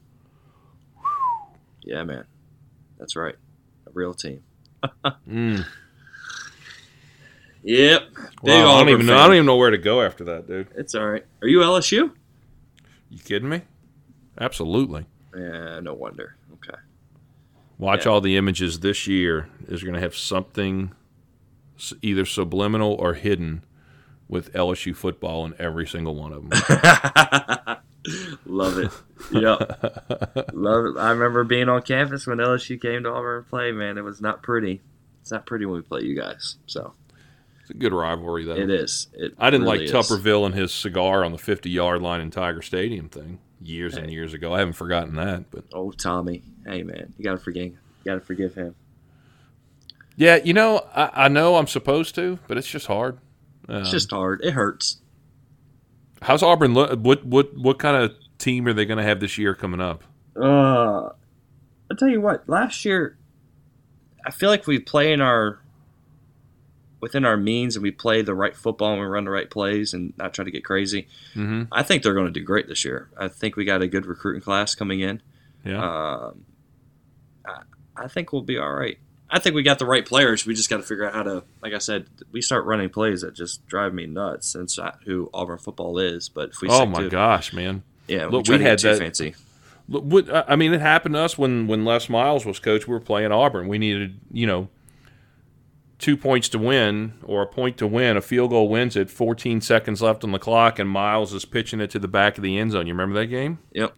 [1.85, 2.25] Yeah, man,
[2.99, 3.37] that's right,
[3.87, 4.43] a real team.
[5.31, 5.65] Mm.
[7.67, 9.17] Yep, big Wow, I don't even know.
[9.17, 10.69] I don't even know where to go after that, dude.
[10.77, 11.25] It's all right.
[11.41, 12.13] Are you LSU?
[13.09, 13.63] You kidding me?
[14.39, 15.07] Absolutely.
[15.35, 16.37] Yeah, no wonder.
[16.55, 16.79] Okay.
[17.79, 18.13] Watch Yeah.
[18.13, 20.93] all the images this year is going to have something
[22.03, 23.65] either subliminal or hidden
[24.29, 26.61] with LSU football in every single one of them.
[28.47, 28.91] Love it.
[29.33, 30.53] Yep.
[30.53, 30.99] Love it.
[30.99, 33.97] I remember being on campus when LSU came to Auburn and play, man.
[33.97, 34.83] It was not pretty.
[35.23, 36.57] It's not pretty when we play you guys.
[36.67, 36.93] So
[37.65, 38.57] it's a good rivalry, though.
[38.57, 39.09] it is.
[39.15, 39.93] It I didn't really like is.
[39.93, 44.11] Tuberville and his cigar on the 50 yard line in Tiger Stadium thing years and
[44.13, 44.53] years ago.
[44.55, 45.51] I haven't forgotten that.
[45.51, 46.43] But Oh, Tommy.
[46.67, 47.15] Hey, man.
[47.17, 47.73] You got to forgive.
[47.73, 48.75] You got to forgive him.
[50.17, 53.19] yeah, you know, I, I know I'm supposed to, but it's just hard.
[53.69, 54.43] Um, It's just hard.
[54.45, 54.99] It hurts.
[56.21, 57.01] how's Auburn look?
[57.01, 60.05] What, what, what kind of team are they going to have this year coming up?
[60.39, 61.09] Uh,
[61.91, 62.47] I'll tell you what.
[62.47, 63.17] Last year,
[64.27, 65.61] I feel like we play in our
[67.05, 69.93] within our means and we play the right football and we run the right plays
[69.93, 71.07] and not try to get crazy.
[71.35, 71.65] Mm-hmm.
[71.71, 73.11] I think they're going to do great this year.
[73.19, 75.21] I think we got a good recruiting class coming in.
[75.65, 75.83] Yeah.
[75.83, 76.45] Um,
[77.45, 77.63] I,
[77.97, 78.97] I think we'll be all right.
[79.31, 80.47] I think we got the right players.
[80.47, 83.21] We just got to figure out how to, like I said, we start running plays
[83.23, 84.53] that just drive me nuts.
[84.53, 86.29] That's not who Auburn football is.
[86.29, 87.83] But if we, Oh my to, gosh, man!
[88.07, 89.35] yeah, Look, we, we had that- fancy.
[89.89, 92.87] Look, what- I I mean, it happened to us when when Les Miles was coach.
[92.87, 93.67] We were playing Auburn.
[93.69, 94.69] We needed, you know,
[95.99, 98.17] two points to win or a point to win.
[98.17, 99.11] A field goal wins it.
[99.11, 102.43] 14 seconds left on the clock, and Miles is pitching it to the back of
[102.43, 102.87] the end zone.
[102.87, 103.59] You remember that game?
[103.73, 103.95] Yep,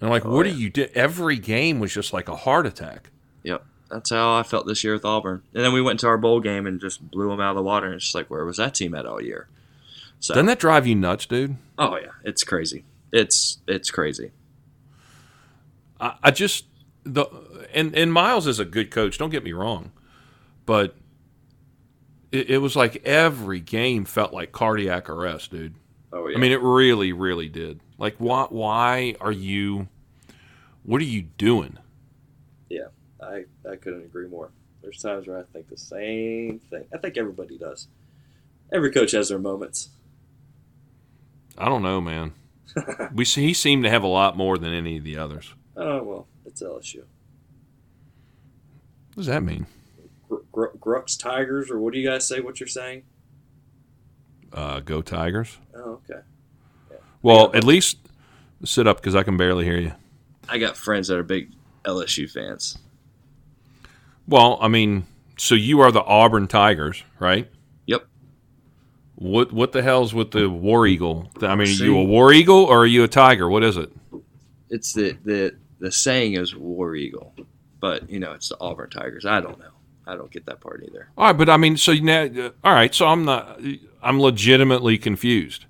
[0.00, 0.52] And like, Oh, what yeah.
[0.52, 0.86] do you do?
[0.94, 3.10] Every game was just like a heart attack.
[3.42, 3.64] yep.
[3.90, 5.42] That's how I felt this year with Auburn.
[5.54, 7.62] And then we went to our bowl game and just blew them out of the
[7.62, 7.86] water.
[7.86, 9.46] And it's just like, where was that team at all year?
[10.18, 11.56] So, Doesn't that drive you nuts, dude?
[11.78, 12.84] oh yeah, it's crazy.
[13.12, 14.32] It's it's crazy.
[16.00, 16.64] I, I just
[17.04, 17.26] the
[17.72, 19.18] and and Miles is a good coach.
[19.18, 19.92] Don't get me wrong,
[20.66, 20.96] but
[22.32, 25.74] it, it was like every game felt like cardiac arrest, dude.
[26.12, 26.36] Oh yeah.
[26.36, 27.80] I mean, it really, really did.
[27.98, 28.46] Like, why?
[28.50, 29.88] Why are you?
[30.82, 31.78] What are you doing?
[32.68, 32.88] Yeah,
[33.22, 34.50] I, I couldn't agree more.
[34.82, 36.84] There's times where I think the same thing.
[36.92, 37.88] I think everybody does.
[38.72, 39.90] Every coach has their moments.
[41.56, 42.32] I don't know, man.
[43.14, 45.54] we see, he seemed to have a lot more than any of the others.
[45.76, 47.04] Oh well, it's LSU.
[49.14, 49.66] What does that mean?
[50.52, 52.40] Gr- Gr- Grucks Tigers, or what do you guys say?
[52.40, 53.02] What you're saying?
[54.52, 55.58] Uh, go Tigers.
[55.74, 56.20] Oh, okay.
[57.22, 57.98] Well, at least
[58.64, 59.92] sit up because I can barely hear you.
[60.48, 61.52] I got friends that are big
[61.84, 62.78] LSU fans.
[64.28, 65.06] Well, I mean,
[65.36, 67.48] so you are the Auburn Tigers, right?
[67.86, 68.06] Yep.
[69.16, 71.30] What what the hell's with the War Eagle?
[71.40, 73.48] I mean, are you a War Eagle or are you a Tiger?
[73.48, 73.90] What is it?
[74.70, 77.34] It's the the the saying is War Eagle,
[77.80, 79.24] but you know it's the Auburn Tigers.
[79.24, 79.70] I don't know.
[80.06, 81.08] I don't get that part either.
[81.16, 83.58] All right, but I mean, so now, uh, all right, so I'm not,
[84.02, 85.66] I'm legitimately confused.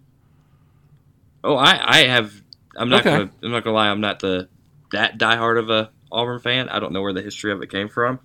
[1.43, 2.33] Oh, I I have.
[2.77, 3.11] I'm not Okay.
[3.17, 3.31] gonna.
[3.43, 3.89] I'm not gonna lie.
[3.91, 4.49] I'm not the
[4.93, 6.69] that diehard of a Auburn fan.
[6.69, 8.19] I don't know where the history of it came from.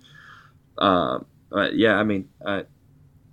[0.78, 2.64] Um, but yeah, I mean, I,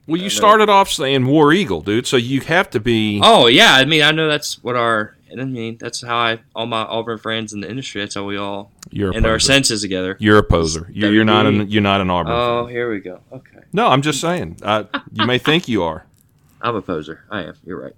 [0.08, 3.20] Well, you started off saying War Eagle, dude, so you have to be.
[3.22, 5.16] oh yeah, I mean, I know that's what our.
[5.30, 8.00] I mean, that's how I all my Auburn friends in the industry.
[8.00, 10.16] That's how we all You're a our senses together.
[10.22, 10.90] You're a poser.
[10.94, 12.32] You're, you're not an you're not an Auburn.
[12.34, 12.74] Oh, fan.
[12.74, 13.20] here we go.
[13.34, 14.58] Okay, No, I'm just saying.
[14.62, 16.06] Uh, you may think you are.
[16.62, 17.26] I'm a poser.
[17.30, 17.56] I am.
[17.66, 17.94] You're right.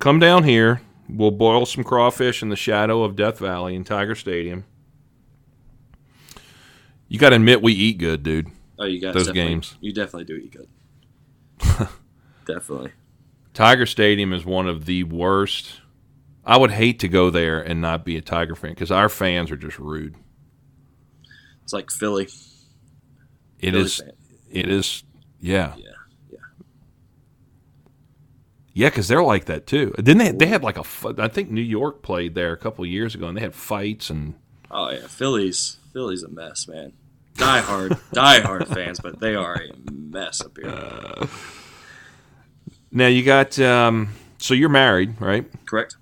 [0.00, 0.82] Come down here.
[1.08, 4.64] We'll boil some crawfish in the shadow of Death Valley in Tiger Stadium.
[7.08, 8.48] You got to admit we eat good, dude.
[8.78, 9.14] Oh, you guys.
[9.14, 9.76] Those games.
[9.80, 10.68] You definitely do eat good.
[12.46, 12.92] Definitely.
[13.52, 15.80] Tiger Stadium is one of the worst.
[16.44, 19.50] I would hate to go there and not be a Tiger fan because our fans
[19.50, 20.16] are just rude.
[21.62, 22.24] It's like Philly.
[23.58, 23.96] It Philly is.
[23.96, 24.12] fan.
[24.50, 25.04] It is.
[25.40, 25.74] Yeah.
[25.76, 25.90] Yeah,
[26.30, 26.38] yeah.
[28.74, 29.94] Yeah, because they're like that too.
[29.96, 30.32] Didn't they?
[30.32, 30.84] They had like a.
[31.18, 34.10] I think New York played there a couple of years ago, and they had fights
[34.10, 34.34] and.
[34.70, 36.92] Oh yeah, Philly's Philly's a mess, man.
[37.36, 41.28] Die hard, die hard fans, but they are a mess up here.
[42.92, 43.58] Now you got.
[43.58, 45.44] Um, so you're married, right?
[45.66, 45.96] Correct.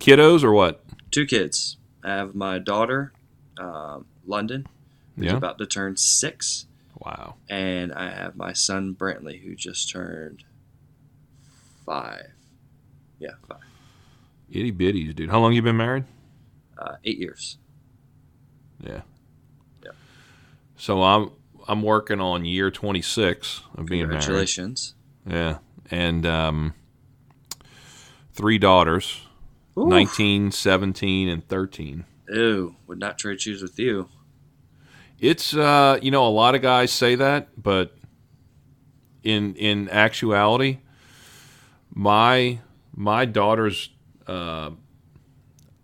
[0.00, 0.82] Kiddos or what?
[1.10, 1.76] Two kids.
[2.02, 3.12] I have my daughter,
[3.58, 4.66] um, London,
[5.16, 5.36] who's Yeah.
[5.36, 6.66] about to turn six,
[6.98, 7.36] Wow.
[7.48, 10.44] and I have my son Brantley, who just turned
[11.86, 12.32] five.
[13.20, 13.60] Yeah, five.
[14.50, 15.30] Itty bitties, dude.
[15.30, 16.04] How long you been married?
[16.76, 17.58] Uh, eight years.
[18.80, 19.02] Yeah.
[20.76, 21.30] So I'm
[21.66, 24.20] I'm working on year 26 of being married.
[24.20, 24.94] Congratulations.
[25.26, 25.58] Yeah,
[25.90, 26.74] and um,
[28.32, 29.22] three daughters,
[29.78, 29.88] Oof.
[29.88, 32.04] 19, 17, and 13.
[32.28, 34.08] Ew, would not trade shoes with you.
[35.18, 37.96] It's uh, you know, a lot of guys say that, but
[39.22, 40.78] in in actuality,
[41.92, 42.60] my
[42.94, 43.90] my daughters,
[44.26, 44.70] uh,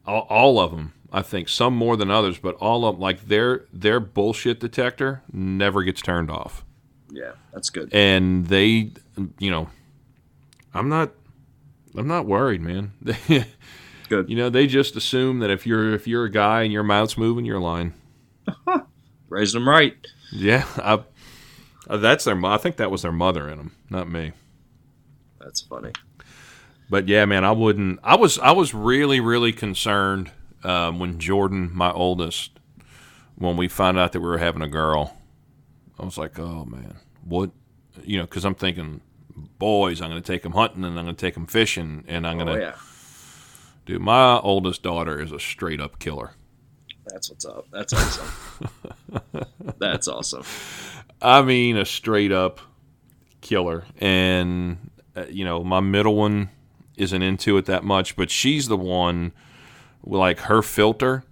[0.07, 3.27] all, all of them, I think some more than others, but all of them, like
[3.27, 6.65] their their bullshit detector never gets turned off,
[7.11, 7.93] Yeah, that's good.
[7.93, 8.93] and they,
[9.39, 9.69] you know,
[10.75, 11.11] I'm not.
[11.97, 12.93] I'm not worried, man.
[14.09, 14.29] Good.
[14.31, 17.19] You know, they just assume that if you're if you're a guy and your mouth's
[17.19, 17.95] moving, you're lying.
[19.29, 19.95] Raising them right.
[20.33, 21.03] Yeah, I,
[21.89, 22.45] uh, that's their.
[22.45, 24.31] I think that was their mother in them, not me.
[25.41, 25.91] That's funny.
[26.89, 27.99] But yeah, man, I wouldn't.
[28.05, 30.31] I was I was really really concerned
[30.65, 32.59] um, when Jordan, my oldest,
[33.37, 35.17] when we found out that we were having a girl.
[35.99, 37.51] I was like, oh man, what?
[38.03, 39.03] You know, because I'm thinking,
[39.59, 42.27] boys, I'm going to take them hunting and I'm going to take them fishing and
[42.27, 42.61] I'm going Oh to.
[42.61, 42.75] yeah,
[43.87, 46.31] Dude, my oldest daughter is a straight up killer.
[47.07, 47.67] that's what's up.
[47.71, 48.29] That's awesome.
[49.79, 50.45] that's awesome.
[51.21, 52.61] I mean, a straight up
[53.43, 53.85] killer.
[53.99, 56.51] And, uh, you know, my middle one
[56.97, 59.33] isn't into it that much, but she's the one,
[60.03, 61.25] like, her filter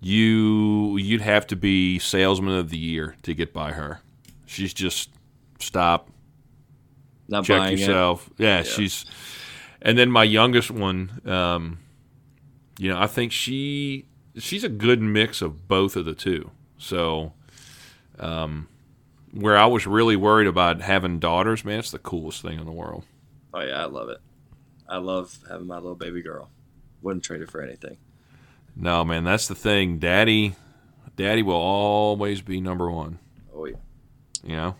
[0.00, 4.00] you you'd have to be salesman of the year to get by her.
[4.46, 5.10] She's just
[5.58, 6.08] stop,
[7.28, 8.30] Not check buying yourself.
[8.38, 9.04] Yeah, she's.
[9.80, 11.78] And then my youngest one, um,
[12.78, 14.06] you know, I think she
[14.36, 16.50] she's a good mix of both of the two.
[16.78, 17.32] So,
[18.18, 18.68] um,
[19.32, 22.72] where I was really worried about having daughters, man, it's the coolest thing in the
[22.72, 23.04] world.
[23.52, 24.18] Oh yeah, I love it.
[24.88, 26.50] I love having my little baby girl.
[27.02, 27.96] Wouldn't trade it for anything.
[28.74, 29.98] No, man, that's the thing.
[29.98, 30.54] Daddy,
[31.16, 33.18] daddy will always be number one.
[33.54, 33.76] Oh yeah.
[34.42, 34.76] You know.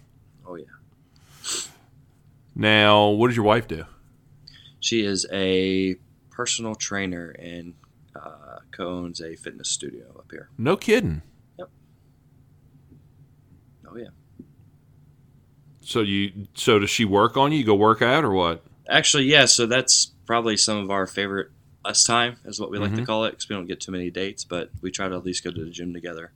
[0.46, 0.64] Oh yeah.
[2.54, 3.84] Now, what does your wife do?
[4.80, 5.96] She is a
[6.30, 7.74] personal trainer and
[8.14, 10.48] uh, co-owns a fitness studio up here.
[10.56, 11.22] No kidding.
[11.58, 11.70] Yep.
[13.88, 14.08] Oh yeah.
[15.80, 17.58] So you, so does she work on you?
[17.58, 18.64] You go work out or what?
[18.88, 19.46] Actually, yeah.
[19.46, 21.50] So that's probably some of our favorite
[21.88, 23.06] us time is what we like to Mhm.
[23.06, 25.42] call it because we don't get too many dates, but we try to at least
[25.42, 26.32] go to the gym together,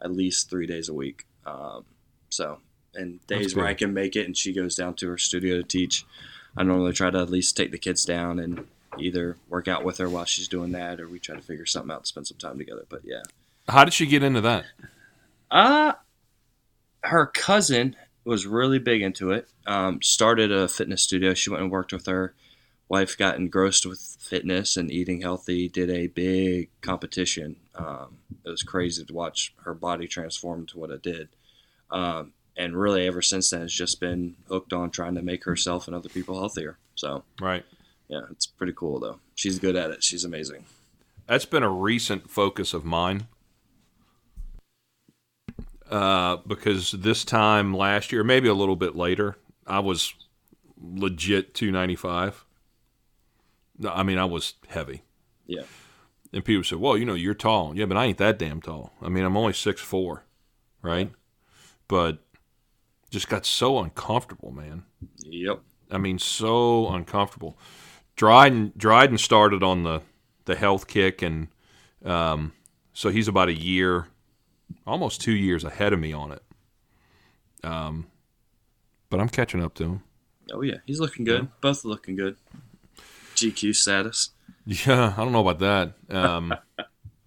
[0.00, 1.26] at least three days a week.
[1.44, 1.84] Um,
[2.30, 2.60] so
[2.94, 3.66] and days where.
[3.66, 6.04] I can make it and she goes down to her studio to teach,
[6.56, 8.66] I normally try to at least take the kids down and
[8.98, 11.90] either work out with her while she's doing that or we try to figure something
[11.90, 12.86] out to spend some time together.
[12.88, 13.22] But yeah.
[13.68, 14.64] How did she get into that?
[15.50, 15.94] Uh
[17.02, 19.46] her cousin was really big into it.
[19.66, 21.34] Um, started a fitness studio.
[21.34, 22.32] She went and worked with her.
[22.88, 25.68] Wife got engrossed with fitness and eating healthy.
[25.68, 27.56] Did a big competition.
[27.74, 31.28] Um, it was crazy to watch her body transform to what it did.
[31.90, 35.86] Um, and really, ever since then, has just been hooked on trying to make herself
[35.88, 36.76] and other people healthier.
[36.94, 37.64] So Right.
[38.08, 39.18] yeah, it's pretty cool though.
[39.34, 40.04] She's good at it.
[40.04, 40.64] She's amazing.
[41.26, 43.26] That's been a recent focus of mine.
[45.90, 50.14] Uh, because this time last year, maybe a little bit later, I was
[50.80, 52.44] legit 295.
[53.88, 55.02] I mean, I was heavy.
[55.46, 55.62] Yeah.
[56.32, 57.76] And people said, well, you know, you're tall.
[57.76, 58.92] Yeah, but I ain't that damn tall.
[59.00, 60.24] I mean, I'm only six four,
[60.82, 61.12] right?
[61.86, 62.18] But
[63.10, 64.84] just got so uncomfortable, man.
[65.18, 65.60] Yep.
[65.90, 67.56] I mean, so uncomfortable.
[68.16, 70.02] Dryden Dryden started on the
[70.44, 71.48] the health kick, and
[72.04, 72.52] um,
[72.92, 74.08] so he's about a year,
[74.86, 76.42] almost two years ahead of me on it.
[77.62, 78.06] Um,
[79.08, 80.02] but I'm catching up to him.
[80.52, 81.48] Oh yeah, he's looking good.
[81.60, 82.36] Both looking good.
[83.34, 84.30] GQ status.
[84.66, 86.14] Yeah, I don't know about that.
[86.14, 86.54] Um,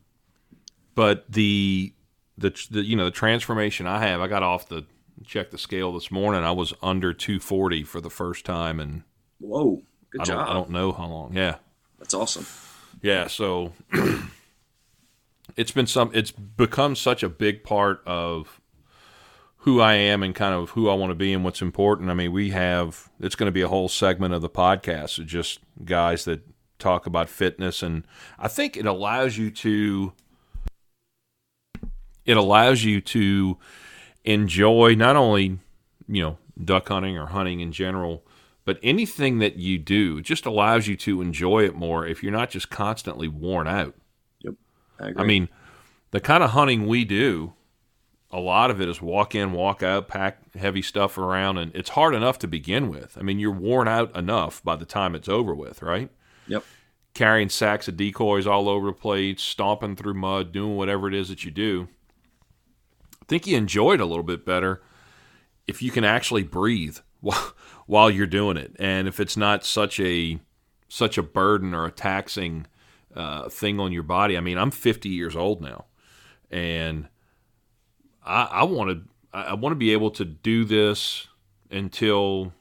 [0.95, 1.93] but the,
[2.37, 4.85] the the you know the transformation I have, I got off the
[5.25, 6.43] check the scale this morning.
[6.43, 9.03] I was under 240 for the first time, and
[9.39, 10.49] Whoa, good I don't job.
[10.49, 11.33] I don't know how long.
[11.35, 11.55] Yeah,
[11.99, 12.45] That's awesome.
[13.01, 13.73] Yeah, so
[15.55, 18.59] it's been some it's become such a big part of
[19.67, 22.09] who I am and kind of who I want to be and what's important.
[22.09, 25.25] I mean, we have it's going to be a whole segment of the podcast of
[25.25, 26.39] just guys that
[26.79, 28.07] talk about fitness and
[28.39, 30.13] I think it allows you to
[32.23, 33.57] it allows you to
[34.23, 35.59] enjoy not only,
[36.07, 38.25] you know, duck hunting or hunting in general,
[38.63, 42.51] but anything that you do just allows you to enjoy it more if you're not
[42.51, 43.95] just constantly worn out.
[44.97, 45.21] I, agree.
[45.21, 45.49] I mean,
[46.11, 47.51] the kind of hunting we do,
[48.31, 51.91] a lot of it is walk in, walk out, pack heavy stuff around, and it's
[51.91, 53.17] hard enough to begin with.
[53.17, 56.09] I mean, you're worn out enough by the time it's over with, right?
[56.47, 56.63] Yep.
[57.13, 61.29] Carrying sacks of decoys all over the place, stomping through mud, doing whatever it is
[61.29, 61.87] that you do.
[63.13, 64.81] I think you enjoy it a little bit better
[65.65, 67.53] if you can actually breathe while,
[67.85, 70.39] while you're doing it, and if it's not such a
[70.89, 72.65] such a burden or a taxing
[73.13, 74.37] uh, thing on your body.
[74.37, 75.85] I mean, I'm 50 years old now,
[76.49, 77.07] and
[78.27, 79.03] I, I want to
[79.33, 81.27] I want to be able to do this
[81.71, 82.53] until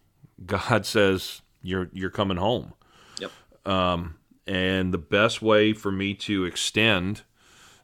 [0.45, 2.73] God says you're you're coming home.
[3.19, 3.33] Yep.
[3.64, 7.23] Um, and the best way for me to extend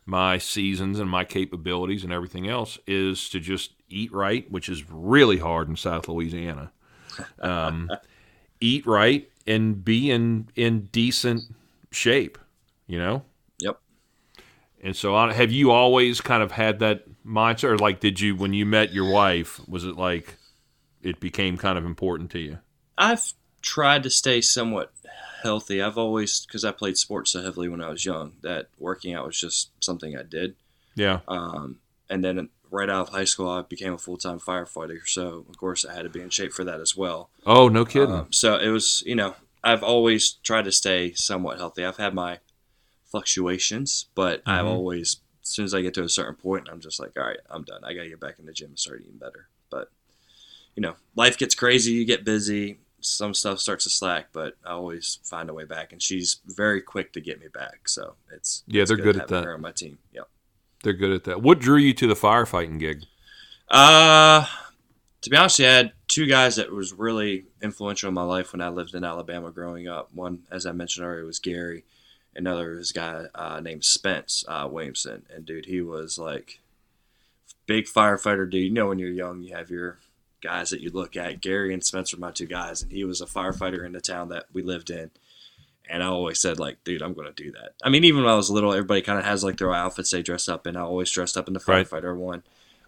[0.05, 4.89] my seasons and my capabilities and everything else is to just eat right, which is
[4.91, 6.73] really hard in South Louisiana.
[7.41, 7.91] Um,
[8.59, 11.43] eat right and be in in decent
[11.91, 12.39] shape,
[12.87, 13.23] you know.
[13.59, 13.79] Yep.
[14.83, 18.53] And so, have you always kind of had that mindset, or like, did you when
[18.53, 19.61] you met your wife?
[19.69, 20.37] Was it like
[21.03, 22.59] it became kind of important to you?
[22.97, 24.93] I've tried to stay somewhat
[25.43, 25.83] healthy.
[25.83, 29.27] I've always, because I played sports so heavily when I was young, that working out
[29.27, 30.55] was just something I did.
[30.95, 31.79] Yeah, Um,
[32.11, 34.99] and then right out of high school, I became a full time firefighter.
[35.07, 37.31] So, of course, I had to be in shape for that as well.
[37.47, 38.15] Oh, no kidding.
[38.15, 41.85] Um, so, it was, you know, I've always tried to stay somewhat healthy.
[41.85, 42.39] I've had my
[43.05, 44.69] fluctuations, but I've Mhm.
[44.69, 45.17] always,
[45.53, 47.85] soon as I get to a certain point, I'm just like, all right, I'm done.
[47.85, 49.49] I got to get back in the gym and start eating better.
[49.71, 49.91] But,
[50.75, 54.71] you know, life gets crazy, you get busy, some stuff starts to slack, but I
[54.71, 55.93] always find a way back.
[55.93, 57.89] And she's very quick to get me back.
[57.89, 59.45] So, it's, Yeah, it's they're good at having that.
[59.45, 59.99] Her on my team.
[60.13, 60.29] Yep.
[60.83, 61.43] They're good at that.
[61.43, 63.05] What drew you to the firefighting gig?
[63.69, 64.47] Uh,
[65.23, 68.61] to be honest, I had two guys that was really influential in my life when
[68.61, 70.11] I lived in Alabama growing up.
[70.13, 71.85] One, as I mentioned earlier, was Gary.
[72.35, 75.25] Another was guy uh, named Spence uh, Williamson.
[75.35, 76.61] And dude, he was like
[77.67, 78.65] big firefighter dude.
[78.65, 79.99] You know, when you're young, you have your
[80.43, 81.41] guys that you look at.
[81.41, 84.29] Gary and Spence were my two guys, and he was a firefighter in the town
[84.31, 85.11] that we lived in.
[85.89, 87.73] And I always said, like, dude, I'm going to do that.
[87.85, 90.23] I mean, even when I was little, everybody kind of has like their outfits they
[90.23, 90.77] dress up in.
[90.77, 91.87] I always dressed up in the Right.
[91.87, 92.45] firefighter one.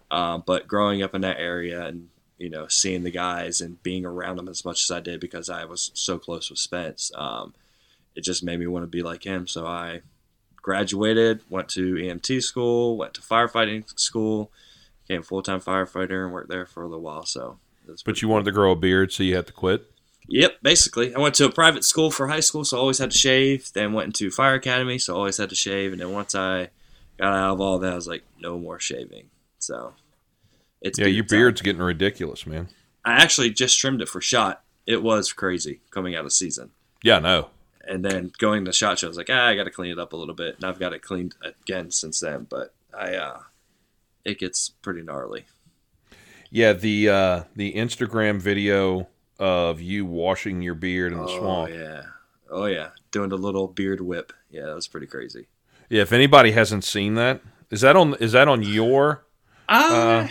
[0.09, 4.05] Um, but growing up in that area and you know seeing the guys and being
[4.05, 7.53] around them as much as I did because I was so close with Spence, um,
[8.15, 9.47] it just made me want to be like him.
[9.47, 10.01] So I
[10.61, 14.51] graduated, went to EMT school, went to firefighting school,
[15.07, 17.25] became a full time firefighter, and worked there for a little while.
[17.25, 17.59] So,
[18.05, 19.91] But you wanted to grow a beard, so you had to quit.
[20.27, 21.13] Yep, basically.
[21.13, 23.69] I went to a private school for high school, so I always had to shave.
[23.73, 25.91] Then went into fire academy, so I always had to shave.
[25.91, 26.69] And then once I
[27.19, 29.29] got out of all that, I was like, no more shaving.
[29.59, 29.93] So
[30.81, 31.37] it's Yeah, your time.
[31.37, 32.69] beard's getting ridiculous, man.
[33.05, 34.63] I actually just trimmed it for shot.
[34.87, 36.71] It was crazy coming out of season.
[37.03, 37.49] Yeah, no.
[37.87, 39.99] And then going to shot show, I was like, ah, I got to clean it
[39.99, 42.47] up a little bit, and I've got it cleaned again since then.
[42.49, 43.39] But I, uh,
[44.23, 45.45] it gets pretty gnarly.
[46.49, 49.07] Yeah, the uh, the Instagram video
[49.39, 51.71] of you washing your beard in the oh swamp.
[51.71, 52.03] yeah,
[52.49, 54.33] oh yeah, doing the little beard whip.
[54.49, 55.47] Yeah, that was pretty crazy.
[55.89, 59.25] Yeah, if anybody hasn't seen that, is that on is that on your
[59.67, 60.27] Uh,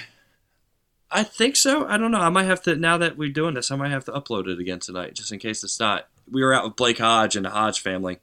[1.11, 1.87] I think so.
[1.87, 2.21] I don't know.
[2.21, 3.71] I might have to now that we're doing this.
[3.71, 6.09] I might have to upload it again tonight, just in case it's not.
[6.31, 8.19] We were out with Blake Hodge and the Hodge family,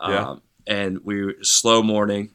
[0.00, 0.34] um, Yeah.
[0.66, 2.30] and we were slow morning,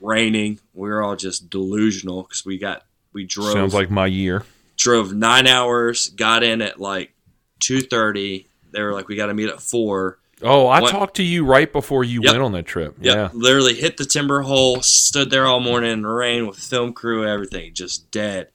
[0.00, 0.58] raining.
[0.72, 4.44] We were all just delusional because we got we drove sounds like my year.
[4.76, 7.12] drove nine hours, got in at like
[7.60, 8.48] two thirty.
[8.72, 10.18] They were like, we got to meet at four.
[10.42, 12.32] Oh, I What- talked to you right before you Yep.
[12.32, 12.96] went on that trip.
[13.00, 13.28] Yep, Yeah.
[13.32, 17.24] literally hit the timber hole, stood there all morning in the rain with film crew,
[17.26, 18.48] everything just dead.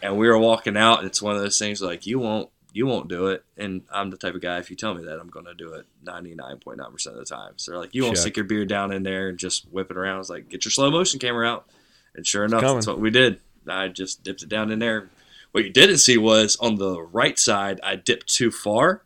[0.00, 1.00] And we were walking out.
[1.00, 3.44] And it's one of those things like you won't, you won't do it.
[3.56, 5.72] And I'm the type of guy if you tell me that I'm going to do
[5.74, 7.54] it 99.9 percent of the time.
[7.56, 8.22] So they're like, you won't Check.
[8.22, 10.16] stick your beard down in there and just whip it around.
[10.16, 11.66] I was like, get your slow motion camera out.
[12.14, 13.40] And sure enough, that's what we did.
[13.68, 15.10] I just dipped it down in there.
[15.52, 19.02] What you didn't see was on the right side, I dipped too far.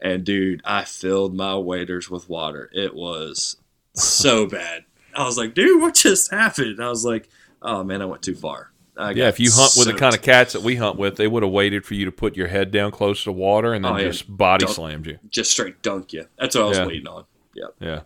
[0.00, 2.70] And dude, I filled my waders with water.
[2.72, 3.56] It was
[3.94, 4.84] so bad.
[5.14, 6.82] I was like, dude, what just happened?
[6.82, 7.28] I was like,
[7.62, 8.70] oh man, I went too far.
[8.98, 11.26] I Yeah, if you hunt with the kind of cats that we hunt with, they
[11.28, 13.92] would have waited for you to put your head down close to water and then
[13.92, 14.04] Oh, yeah.
[14.08, 15.18] just body Don't- slammed you.
[15.28, 16.26] just straight dunk you.
[16.38, 16.86] That's what I was Yeah.
[16.86, 17.24] waiting on.
[17.54, 17.74] Yep.
[17.80, 18.00] Yeah.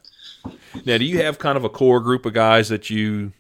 [0.87, 3.33] Now, do you have kind of a core group of guys that you?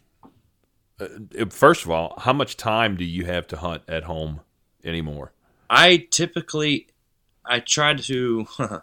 [1.01, 4.41] Uh, first of all, how much time do you have to hunt at home
[4.85, 5.33] anymore?
[5.71, 6.89] I typically,
[7.45, 8.47] I try to,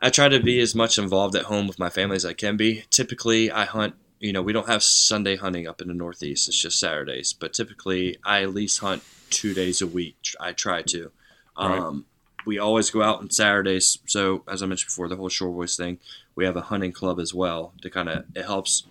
[0.00, 2.56] I try to be as much involved at home with my family as I can
[2.56, 2.84] be.
[2.90, 3.94] Typically, I hunt.
[4.24, 6.48] You know, we don't have Sunday hunting up in the Northeast.
[6.48, 7.34] It's just Saturdays.
[7.34, 10.16] But typically, I at least hunt two days a week.
[10.40, 11.10] I try to.
[11.58, 11.78] Right.
[11.78, 12.06] Um,
[12.46, 13.98] we always go out on Saturdays.
[14.06, 15.98] So, as I mentioned before, the whole Shore Boys thing,
[16.34, 18.84] we have a hunting club as well to kind of it helps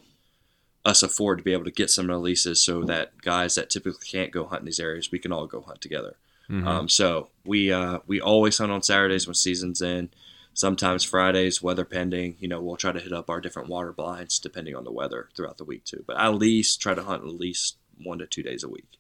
[0.86, 3.72] us afford to be able to get some of the leases so that guys that
[3.72, 6.16] typically can't go hunt in these areas, we can all go hunt together.
[6.48, 6.68] Mhm.
[6.68, 10.12] Um, so we uh, we always hunt on Saturdays when season's in.
[10.54, 12.36] Sometimes Fridays, weather pending.
[12.40, 15.30] You know, we'll try to hit up our different water blinds depending on the weather
[15.36, 16.04] throughout the week too.
[16.06, 19.00] But at least try to hunt at least one to two days a week.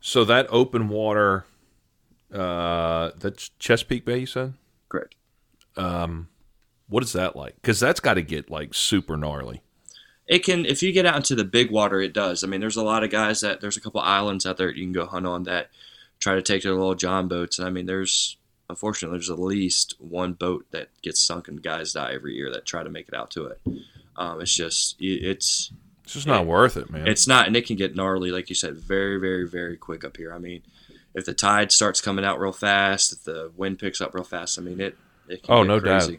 [0.00, 1.44] So that open water,
[2.32, 4.54] uh, that's Chesapeake Bay, you said.
[4.88, 5.14] Correct.
[5.76, 6.28] Um,
[6.88, 7.56] what is that like?
[7.56, 9.62] Because that's got to get like super gnarly.
[10.26, 12.42] It can if you get out into the big water, it does.
[12.42, 14.84] I mean, there's a lot of guys that there's a couple islands out there you
[14.84, 15.70] can go hunt on that
[16.18, 17.58] try to take their little john boats.
[17.58, 18.36] And I mean, there's
[18.68, 22.66] unfortunately there's at least one boat that gets sunk and guys die every year that
[22.66, 23.60] try to make it out to it.
[24.16, 25.70] Um, it's just it's
[26.04, 27.06] It's just not worth it, man.
[27.06, 30.16] It's not, and it can get gnarly, like you said, very, very, very quick up
[30.16, 30.32] here.
[30.32, 30.62] I mean,
[31.14, 34.58] if the tide starts coming out real fast, if the wind picks up real fast,
[34.58, 34.96] I mean it.
[35.28, 36.10] it can Oh, get no doubt.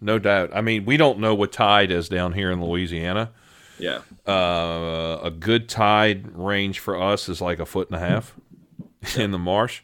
[0.00, 0.50] no doubt.
[0.54, 3.30] I mean, we don't know what tide is down here in Louisiana.
[3.78, 8.34] Yeah, Uh, a good tide range for us is like a foot and a half
[9.16, 9.80] in the marsh,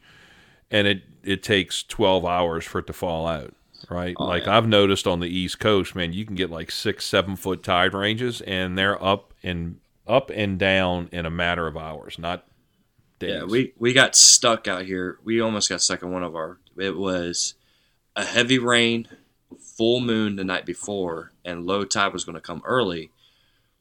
[0.70, 3.54] and it it takes twelve hours for it to fall out.
[3.88, 4.56] Right, Oh, like yeah.
[4.56, 7.94] I've noticed on the East Coast, man, you can get like six, seven foot tide
[7.94, 12.46] ranges, and they're up and up and down in a matter of hours, not
[13.18, 13.30] days.
[13.30, 13.44] yeah.
[13.44, 15.18] We we got stuck out here.
[15.24, 16.58] We almost got stuck in one of our.
[16.76, 17.54] It was
[18.14, 19.08] a heavy rain,
[19.58, 23.10] full moon the night before, and low tide was going to come early.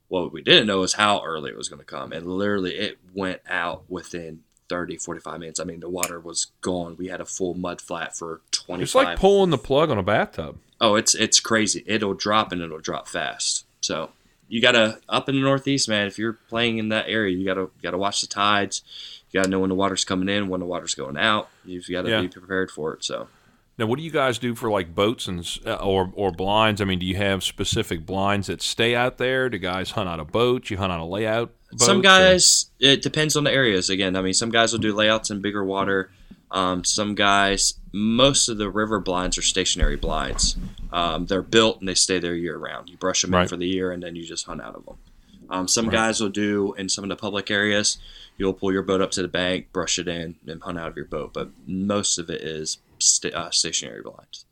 [0.07, 2.97] What we didn't know is how early it was going to come, and literally it
[3.13, 5.59] went out within 30, 45 minutes.
[5.59, 6.95] I mean, the water was gone.
[6.97, 8.83] We had a full mud flat for twenty.
[8.83, 10.57] it's like pulling the plug on a bathtub.
[10.79, 11.83] Oh, it's it's crazy.
[11.85, 13.65] It'll drop and it'll drop fast.
[13.81, 14.11] So
[14.47, 16.07] you gotta up in the Northeast, man.
[16.07, 18.81] If you're playing in that area, you gotta gotta watch the tides.
[19.31, 21.49] You gotta know when the water's coming in, when the water's going out.
[21.65, 22.21] You've got to Yeah.
[22.21, 23.03] be prepared for it.
[23.03, 23.27] So
[23.79, 26.81] Now, what do you guys do for like boats and uh, or or blinds?
[26.81, 29.47] I mean, do you have specific blinds that stay out there?
[29.47, 30.69] Do guys hunt on a boat?
[30.69, 31.53] You hunt on a layout?
[31.77, 33.89] some boats, or- guys, it depends on the areas.
[33.89, 36.11] Again, I mean, some guys will do layouts in bigger water.
[36.51, 40.57] Um, some guys, most of the river blinds are stationary blinds.
[40.91, 42.89] Um, they're built and they stay there year round.
[42.89, 44.97] You brush them in for the year and then you just hunt out of them.
[45.49, 47.97] Um, some guys will do in some of the public areas.
[48.37, 50.95] You'll pull your boat up to the bank, brush it in, and hunt out of
[50.97, 51.33] your boat.
[51.33, 54.45] But most of it is sta- uh, stationary blinds.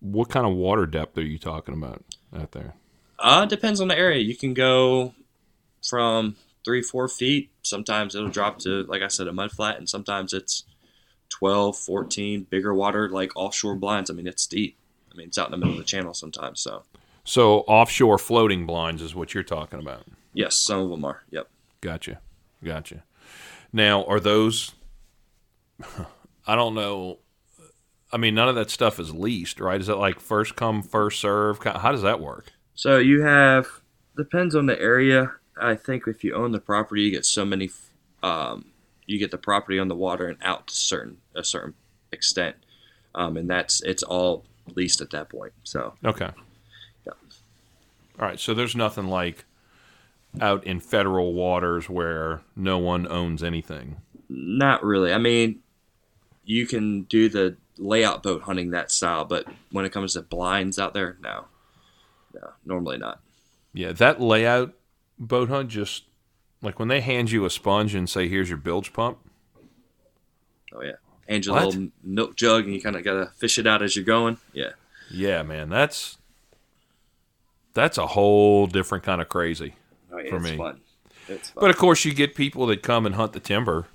[0.00, 2.04] What kind of water depth are you talking about
[2.36, 2.74] out there?
[3.18, 4.22] Uh, depends on the area.
[4.22, 5.14] You can go
[5.86, 7.50] from three, four feet.
[7.62, 10.64] Sometimes it'll drop to, like I said, a mud flat, and sometimes it's
[11.30, 14.08] 12, 14, bigger water, like offshore blinds.
[14.08, 14.76] I mean, it's deep.
[15.12, 16.60] I mean, it's out in the middle of the channel sometimes.
[16.60, 16.84] So,
[17.24, 20.04] So offshore floating blinds is what you're talking about.
[20.32, 21.24] yes, some of them are.
[21.30, 21.48] Yep.
[21.80, 22.20] Gotcha,
[22.62, 23.02] gotcha.
[23.72, 24.72] Now, are those?
[26.48, 27.18] I don't know.
[28.10, 29.78] I mean, none of that stuff is leased, right?
[29.78, 31.62] Is it like first come, first serve?
[31.62, 32.46] How does that work?
[32.74, 33.66] So you have
[34.16, 35.30] depends on the area.
[35.60, 37.70] I think if you own the property, you get so many.
[38.22, 38.72] Um,
[39.04, 41.74] you get the property on the water and out to certain a certain
[42.12, 42.56] extent,
[43.14, 45.52] um, and that's it's all leased at that point.
[45.64, 46.30] So Okay.
[47.06, 47.12] Yeah.
[48.18, 48.40] All right.
[48.40, 49.44] So there's nothing like
[50.40, 53.96] out in federal waters where no one owns anything.
[54.30, 55.12] Not really.
[55.12, 55.60] I mean,
[56.48, 60.78] you can do the layout boat hunting that style, but when it comes to blinds
[60.78, 61.44] out there, no,
[62.34, 63.20] no, normally not.
[63.74, 64.72] Yeah, that layout
[65.18, 66.04] boat hunt just
[66.62, 69.18] like when they hand you a sponge and say, "Here's your bilge pump."
[70.72, 70.92] Oh yeah,
[71.28, 73.94] hand you a little milk jug, and you kind of gotta fish it out as
[73.94, 74.38] you're going.
[74.54, 74.70] Yeah,
[75.10, 76.16] Yeah, man, that's
[77.74, 79.74] that's a whole different kind of crazy.
[80.10, 80.56] oh yeah, For me.
[80.56, 80.80] fun.
[81.54, 83.86] But of course, you get people that come and hunt the timber,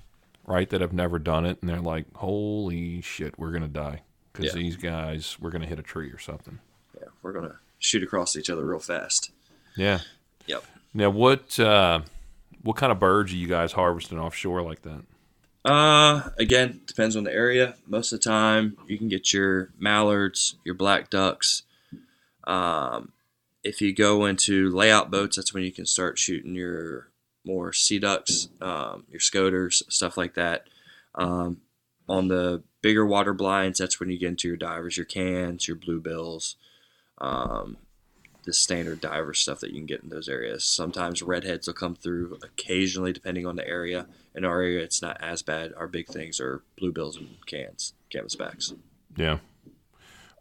[0.45, 0.69] right?
[0.69, 4.61] That have never done it, and they're like, "Holy shit, we're gonna die because Yeah.
[4.61, 6.59] these guys, we're gonna hit a tree or something."
[6.99, 9.31] yeah, we're gonna shoot across each other real fast.
[9.75, 9.99] Yeah.
[10.47, 10.63] Yep.
[10.93, 12.01] Now, what uh,
[12.61, 15.01] what kind of birds are you guys harvesting offshore like that?
[15.65, 17.75] Uh, again, depends on the area.
[17.87, 21.63] Most of the time, you can get your mallards, your black ducks.
[22.45, 23.13] Um,
[23.63, 27.07] if you go into layout boats, that's when you can start shooting your
[27.45, 30.67] more sea ducks, um, your scoters, stuff like that.
[31.15, 31.61] Um,
[32.07, 35.77] on the bigger water blinds, that's when you get into your divers, your cans, your
[35.77, 36.55] bluebills,
[37.19, 37.77] um,
[38.43, 40.63] the standard diver stuff that you can get in those areas.
[40.65, 44.07] Sometimes redheads will come through occasionally, depending on the area.
[44.35, 45.73] In our area, it's not as bad.
[45.77, 48.73] Our big things are bluebills and cans, canvasbacks.
[49.15, 49.37] Yeah.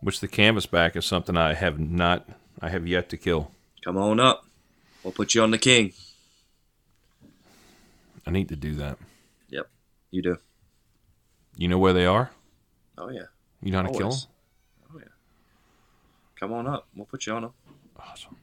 [0.01, 2.29] Which the canvasback is something I have not,
[2.61, 3.53] I have yet to kill.
[3.85, 4.47] Come on up.
[5.05, 5.93] We'll put you on the king.
[8.27, 8.99] I need to do that.
[9.49, 9.69] Yep,
[10.11, 10.37] you do.
[11.57, 12.31] You know where they are?
[12.99, 13.23] Oh yeah.
[13.63, 14.19] You know how to kill them?
[14.95, 15.05] Oh yeah.
[16.39, 16.87] Come on up.
[16.95, 17.53] We'll put you on them.
[17.99, 18.37] Awesome.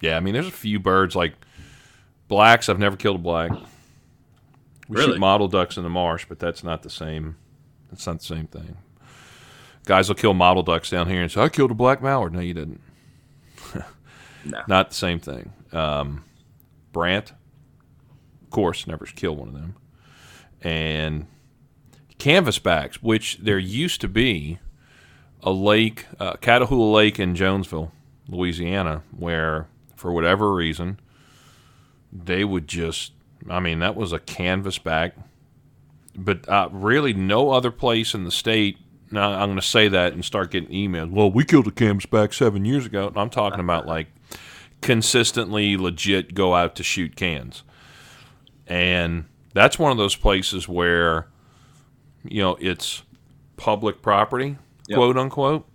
[0.00, 1.34] Yeah, I mean, there's a few birds like
[2.28, 2.68] blacks.
[2.68, 3.50] I've never killed a black.
[4.88, 5.12] We Really?
[5.12, 7.36] shoot mottled ducks in the marsh, but that's not the same.
[7.90, 8.76] That's not the same thing.
[9.86, 12.40] Guys will kill mottled ducks down here and say, "I killed a black mallard." No,
[12.40, 12.80] you didn't.
[14.46, 14.60] No.
[14.68, 15.54] Not the same thing.
[15.72, 16.22] Um,
[16.92, 17.32] Brant,
[18.54, 19.74] course, never kill one of them.
[20.62, 21.26] And
[22.18, 24.60] canvasbacks, which there used to be
[25.42, 27.90] a lake, uh, Catahoula Lake in Jonesville,
[28.28, 31.00] Louisiana, where for whatever reason
[32.12, 33.12] they would just,
[33.50, 35.12] I mean, that was a canvasback.
[36.16, 38.78] But uh, really, no other place in the state.
[39.10, 41.10] Now I'm going to say that and start getting emails.
[41.10, 43.08] Well, we killed a canvasback seven years ago.
[43.08, 44.06] And I'm talking about like
[44.80, 47.64] consistently legit go out to shoot cans.
[48.66, 51.28] And that's one of those places where,
[52.24, 53.02] you know, it's
[53.56, 54.56] public property,
[54.88, 54.96] Yep.
[54.96, 55.66] quote unquote.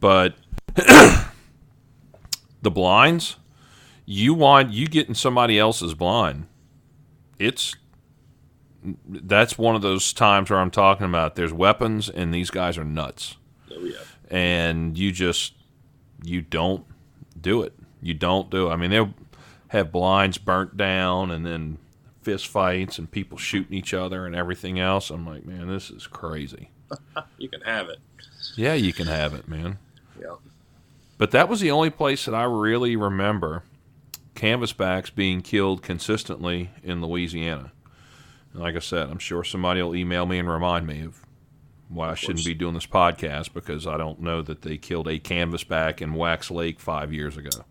[0.00, 0.34] But
[0.74, 3.36] the blinds,
[4.06, 6.46] you want you getting somebody else's blind.
[7.38, 7.74] It's
[9.08, 12.84] that's one of those times where I'm talking about there's weapons and these guys are
[12.84, 13.38] nuts
[13.72, 13.94] Oh yeah.
[14.30, 15.54] and you just
[16.22, 16.84] you don't
[17.40, 17.72] do it.
[18.02, 18.72] You don't do it.
[18.72, 19.14] I mean, they'll
[19.68, 21.78] have blinds burnt down and then
[22.24, 25.10] fist fights and people shooting each other and everything else.
[25.10, 26.70] I'm like, man, this is crazy.
[27.38, 27.98] You can have it.
[28.56, 29.78] Yeah, you can have it, man.
[30.20, 30.36] Yeah.
[31.18, 33.64] But that was the only place that I really remember
[34.34, 37.72] canvasbacks being killed consistently in Louisiana.
[38.52, 41.24] And like I said, I'm sure somebody will email me and remind me of
[41.88, 45.18] why I shouldn't be doing this podcast because I don't know that they killed a
[45.18, 47.64] canvasback in Wax Lake five years ago.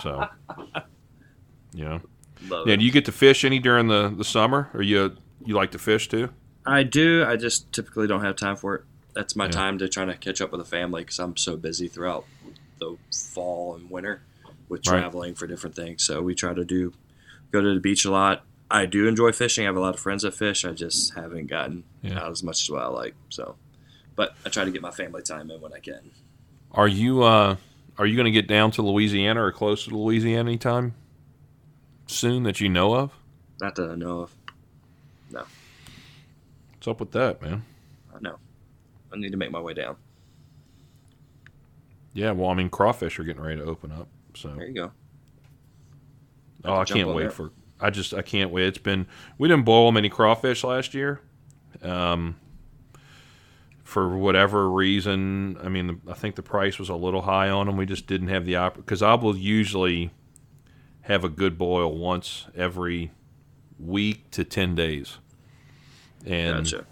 [0.00, 0.28] So,
[1.74, 2.00] you know.
[2.48, 2.78] Love Yeah, it.
[2.78, 5.78] do you get to fish any during the, the summer, or you you like to
[5.78, 6.30] fish too?
[6.66, 7.24] I do.
[7.26, 8.84] I just typically don't have time for it.
[9.14, 9.50] That's my Yeah.
[9.52, 12.26] time to try to catch up with the family because I'm so busy throughout
[12.78, 12.96] the
[13.32, 14.22] fall and winter
[14.68, 15.00] with Right.
[15.00, 16.04] traveling for different things.
[16.04, 16.92] So we try to do
[17.50, 18.44] go to the beach a lot.
[18.70, 19.64] I do enjoy fishing.
[19.64, 20.64] I have a lot of friends that fish.
[20.64, 22.20] I just haven't gotten Yeah.
[22.20, 23.14] out as much as what I like.
[23.30, 23.56] So,
[24.14, 26.12] but I try to get my family time in when I can.
[26.72, 27.56] Are you uh
[27.98, 30.94] are you going to get down to Louisiana or close to Louisiana anytime
[32.10, 33.12] soon that you know of?
[33.60, 34.34] Not that I know of.
[35.30, 35.44] No.
[36.74, 37.64] What's up with that, man?
[38.14, 38.36] I know.
[39.12, 39.96] I need to make my way down.
[42.12, 44.92] Yeah, well, I mean, crawfish are getting ready to open up, so There you go.
[46.64, 47.52] oh, I can't wait for.
[47.80, 48.66] I just I can't wait.
[48.66, 49.06] It's been
[49.38, 51.20] we didn't boil many crawfish last year,
[51.82, 52.36] um,
[53.84, 55.56] for whatever reason.
[55.62, 57.76] I mean, I think the price was a little high on them.
[57.76, 60.10] We just didn't have the op because I will usually
[61.02, 63.12] have a good boil once every
[63.78, 65.18] week to ten days.
[66.26, 66.84] And Gotcha.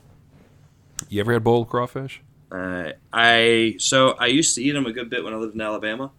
[1.09, 2.23] you ever had boiled crawfish?
[2.51, 5.61] Uh, I so I used to eat them a good bit when I lived in
[5.61, 6.11] Alabama,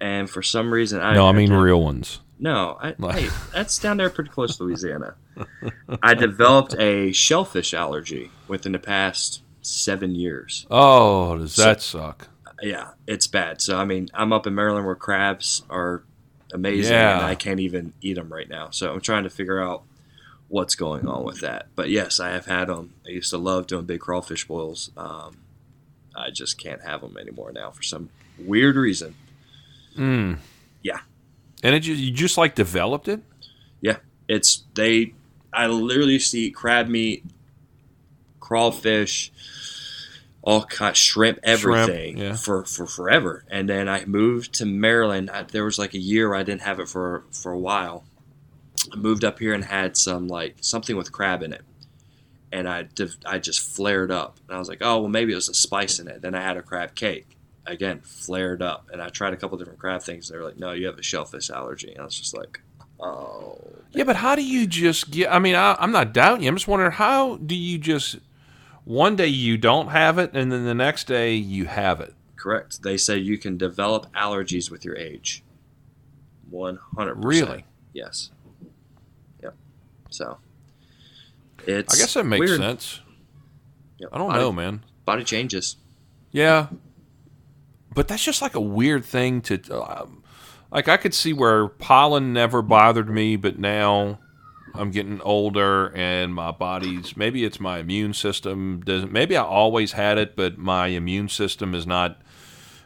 [0.00, 2.20] and for some reason I no, I mean to- real ones.
[2.40, 2.76] no.
[2.80, 5.14] I, hey, that's down there pretty close to Louisiana.
[6.02, 10.66] I developed a shellfish allergy within the past seven years.
[10.70, 12.28] Oh, does that suck?
[12.62, 13.60] Yeah, it's bad.
[13.60, 16.02] So I mean, I'm up in Maryland where crabs are
[16.54, 17.18] amazing, Yeah.
[17.18, 18.70] and I can't even eat them right now.
[18.70, 19.82] So I'm trying to figure out
[20.48, 21.66] what's going on with that.
[21.74, 22.94] But yes, I have had them.
[23.06, 24.90] I used to love doing big crawfish boils.
[24.96, 25.36] Um,
[26.16, 29.16] I just can't have them anymore now for some weird reason.
[29.96, 30.38] Mm.
[30.82, 31.00] Yeah.
[31.62, 33.20] And it just, you just like developed it?
[33.80, 33.96] Yeah.
[34.28, 35.12] It's they.
[35.52, 37.24] I literally used to eat crab meat,
[38.40, 39.32] crawfish,
[40.44, 42.36] all kind shrimp, everything yeah.
[42.36, 43.44] for for forever.
[43.50, 45.30] And then I moved to Maryland.
[45.30, 48.04] I, there was like a year I didn't have it for for a while.
[48.92, 51.62] I moved up here and had some like something with crab in it,
[52.52, 54.38] and I div- I just flared up.
[54.46, 56.20] And I was like, oh well, maybe it was a spice in it.
[56.20, 57.26] Then I had a crab cake.
[57.66, 60.28] Again, flared up, and I tried a couple different crab things.
[60.28, 62.60] And they were like, "No, you have a shellfish allergy." And I was just like,
[63.00, 63.58] "Oh,
[63.92, 65.32] Yeah, but how do you just get?
[65.32, 66.50] I mean, I, I'm not doubting you.
[66.50, 68.18] I'm just wondering how do you just
[68.84, 72.14] one day you don't have it, and then the next day you have it.
[72.36, 72.82] Correct.
[72.82, 75.42] They say you can develop allergies with your age.
[76.50, 77.48] One hundred percent.
[77.48, 77.64] Really?
[77.94, 78.30] Yes.
[79.42, 79.54] Yep.
[80.10, 80.38] So
[81.66, 82.60] it's I guess that makes weird.
[82.60, 83.00] sense.
[83.98, 84.10] Yep.
[84.12, 84.84] I don't body, know, man.
[85.04, 85.76] Body changes.
[86.32, 86.66] Yeah,
[87.94, 89.60] but that's just like a weird thing to.
[89.72, 90.22] Um,
[90.70, 94.18] like I could see where pollen never bothered me, but now
[94.74, 99.12] I'm getting older and my body's maybe it's my immune system doesn't.
[99.12, 102.20] Maybe I always had it, but my immune system is not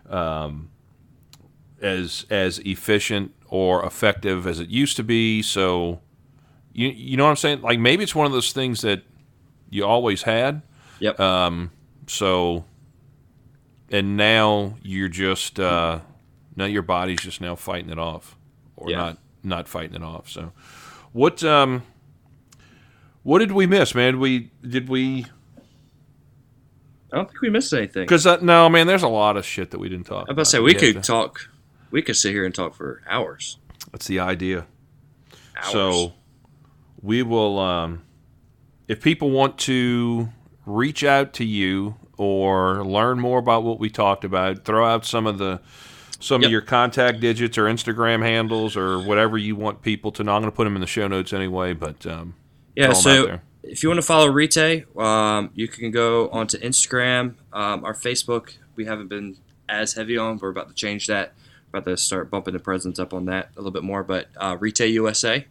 [0.09, 0.71] um,
[1.81, 5.41] as as efficient or effective as it used to be.
[5.43, 6.01] So
[6.73, 7.63] you you know what I'm saying?
[7.63, 9.03] Like maybe it's one of those things that
[9.71, 10.63] you always had.
[11.01, 11.19] Yep.
[11.21, 11.71] Um,
[12.07, 12.65] so,
[13.91, 16.01] and now you're just uh,
[16.57, 18.37] now your body's just now fighting it off,
[18.77, 18.97] or Yeah.
[18.97, 20.29] not not fighting it off.
[20.29, 20.53] So,
[21.19, 21.83] what um,
[23.25, 24.21] what did we miss, man?
[24.21, 25.27] We did we
[27.13, 28.05] I don't think we missed anything.
[28.05, 28.87] because uh, no, man.
[28.87, 30.27] There's a lot of shit that we didn't talk.
[30.29, 31.51] I'm about to say we could to- talk.
[31.91, 33.59] We could sit here and talk for hours.
[33.91, 34.67] That's the idea.
[35.57, 35.73] Hours.
[35.73, 36.13] So
[37.03, 38.03] we will um
[38.87, 40.29] if people want to
[40.67, 45.27] reach out to you or learn more about what we talked about, throw out some
[45.27, 45.61] of the
[46.21, 46.49] some Yep.
[46.49, 50.33] of your contact digits or Instagram handles or whatever you want people to know.
[50.35, 52.35] I'm going to put them in the show notes anyway, but um,
[52.75, 52.93] yeah.
[52.93, 56.59] throw 'em out So if you want to follow Retay, um, you can go onto
[56.59, 57.35] Instagram.
[57.53, 59.37] Um, our Facebook, we haven't been
[59.69, 60.39] as heavy on.
[60.39, 61.35] We're about to change that.
[61.73, 64.03] About to start bumping the presence up on that a little bit more.
[64.03, 65.47] But uh, Retay USA.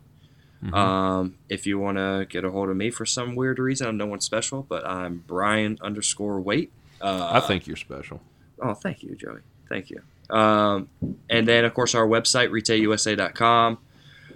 [0.64, 0.73] Mm-hmm.
[0.73, 3.98] Um, if you want to get a hold of me for some weird reason, I'm
[3.98, 6.72] no one special, but I'm Brian underscore Wait.
[6.99, 8.22] Uh, I think you're special.
[8.60, 9.41] Oh, thank you, Joey.
[9.69, 10.02] Thank you.
[10.30, 10.90] Um,
[11.30, 13.78] and then, of course, our website, retayusa.com.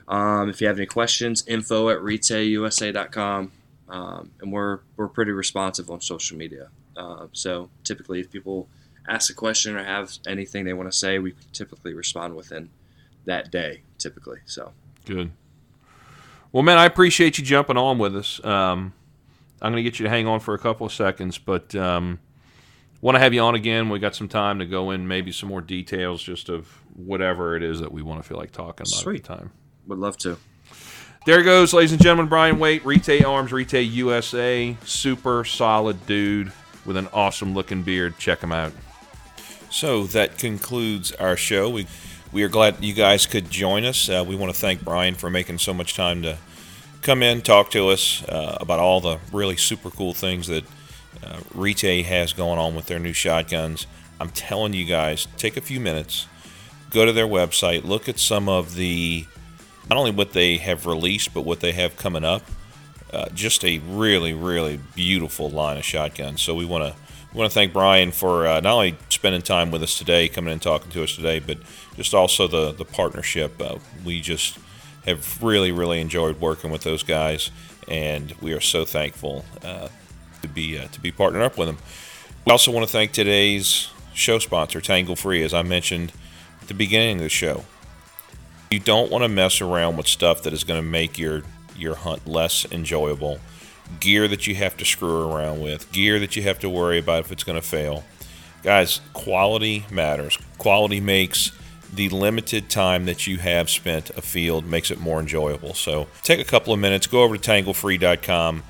[0.07, 3.51] Um, if you have any questions, info at retayusa.com.
[3.89, 6.69] Um, and we're, we're pretty responsive on social media.
[6.95, 8.68] Uh, so typically, if people
[9.07, 12.69] ask a question or have anything they want to say, we typically respond within
[13.26, 14.39] that day, typically.
[14.45, 14.72] So,
[15.05, 15.31] Good.
[16.51, 18.43] Well, man, I appreciate you jumping on with us.
[18.43, 18.93] Um,
[19.61, 22.19] I'm going to get you to hang on for a couple of seconds, but um,
[23.01, 23.89] want to have you on again.
[23.89, 27.63] We got some time to go in, maybe some more details, just of whatever it
[27.63, 29.17] is that we want to feel like talking about Sweet.
[29.17, 29.51] at the time.
[29.87, 30.37] would love to.
[31.25, 32.27] There he goes, ladies and gentlemen.
[32.29, 36.51] Brian Waite, Retay Arms, Retay USA, super solid dude.
[36.83, 38.17] with an awesome looking beard.
[38.17, 38.73] Check him out.
[39.69, 41.69] So that concludes our show.
[41.69, 41.85] We
[42.31, 44.09] we are glad you guys could join us.
[44.09, 46.37] Uh, we want to thank Brian for making so much time to
[47.01, 50.63] come in, talk to us uh, about all the really super cool things that
[51.23, 53.88] uh, Retay has going on with their new shotguns.
[54.19, 56.27] I'm telling you guys, take a few minutes,
[56.89, 59.25] go to their website, look at some of the
[59.89, 62.43] not only what they have released, but what they have coming up.
[63.11, 66.41] Uh, just a really, really beautiful line of shotguns.
[66.41, 66.99] So we want to
[67.33, 70.61] want to thank Brian for uh, not only spending time with us today, coming and
[70.61, 71.57] talking to us today, but
[71.95, 73.61] just also the the partnership.
[73.61, 74.57] Uh, we just
[75.05, 77.51] have really, really enjoyed working with those guys,
[77.88, 79.89] and we are so thankful uh,
[80.41, 81.77] to be uh, to be partnered up with them.
[82.45, 86.11] We also want to thank today's show sponsor, Tangle Free, as I mentioned
[86.61, 87.65] at the beginning of the show.
[88.69, 91.43] You don't want to mess around with stuff that is going to make your
[91.76, 93.39] your hunt less enjoyable.
[93.99, 97.26] Gear that you have to screw around with, gear that you have to worry about
[97.26, 98.05] if it's going to fail.
[98.63, 100.38] Guys, quality matters.
[100.57, 101.51] Quality makes
[101.91, 105.73] the limited time that you have spent a field makes it more enjoyable.
[105.73, 108.63] So take a couple of minutes, go over to tanglefree.com.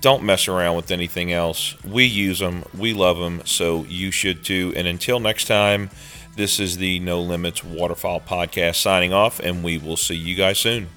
[0.00, 1.74] Don't mess around with anything else.
[1.84, 4.72] We use them, we love them, so you should too.
[4.76, 5.90] And until next time,
[6.36, 10.58] this is the No Limits Waterfowl Podcast signing off, and we will see you guys
[10.58, 10.88] soon.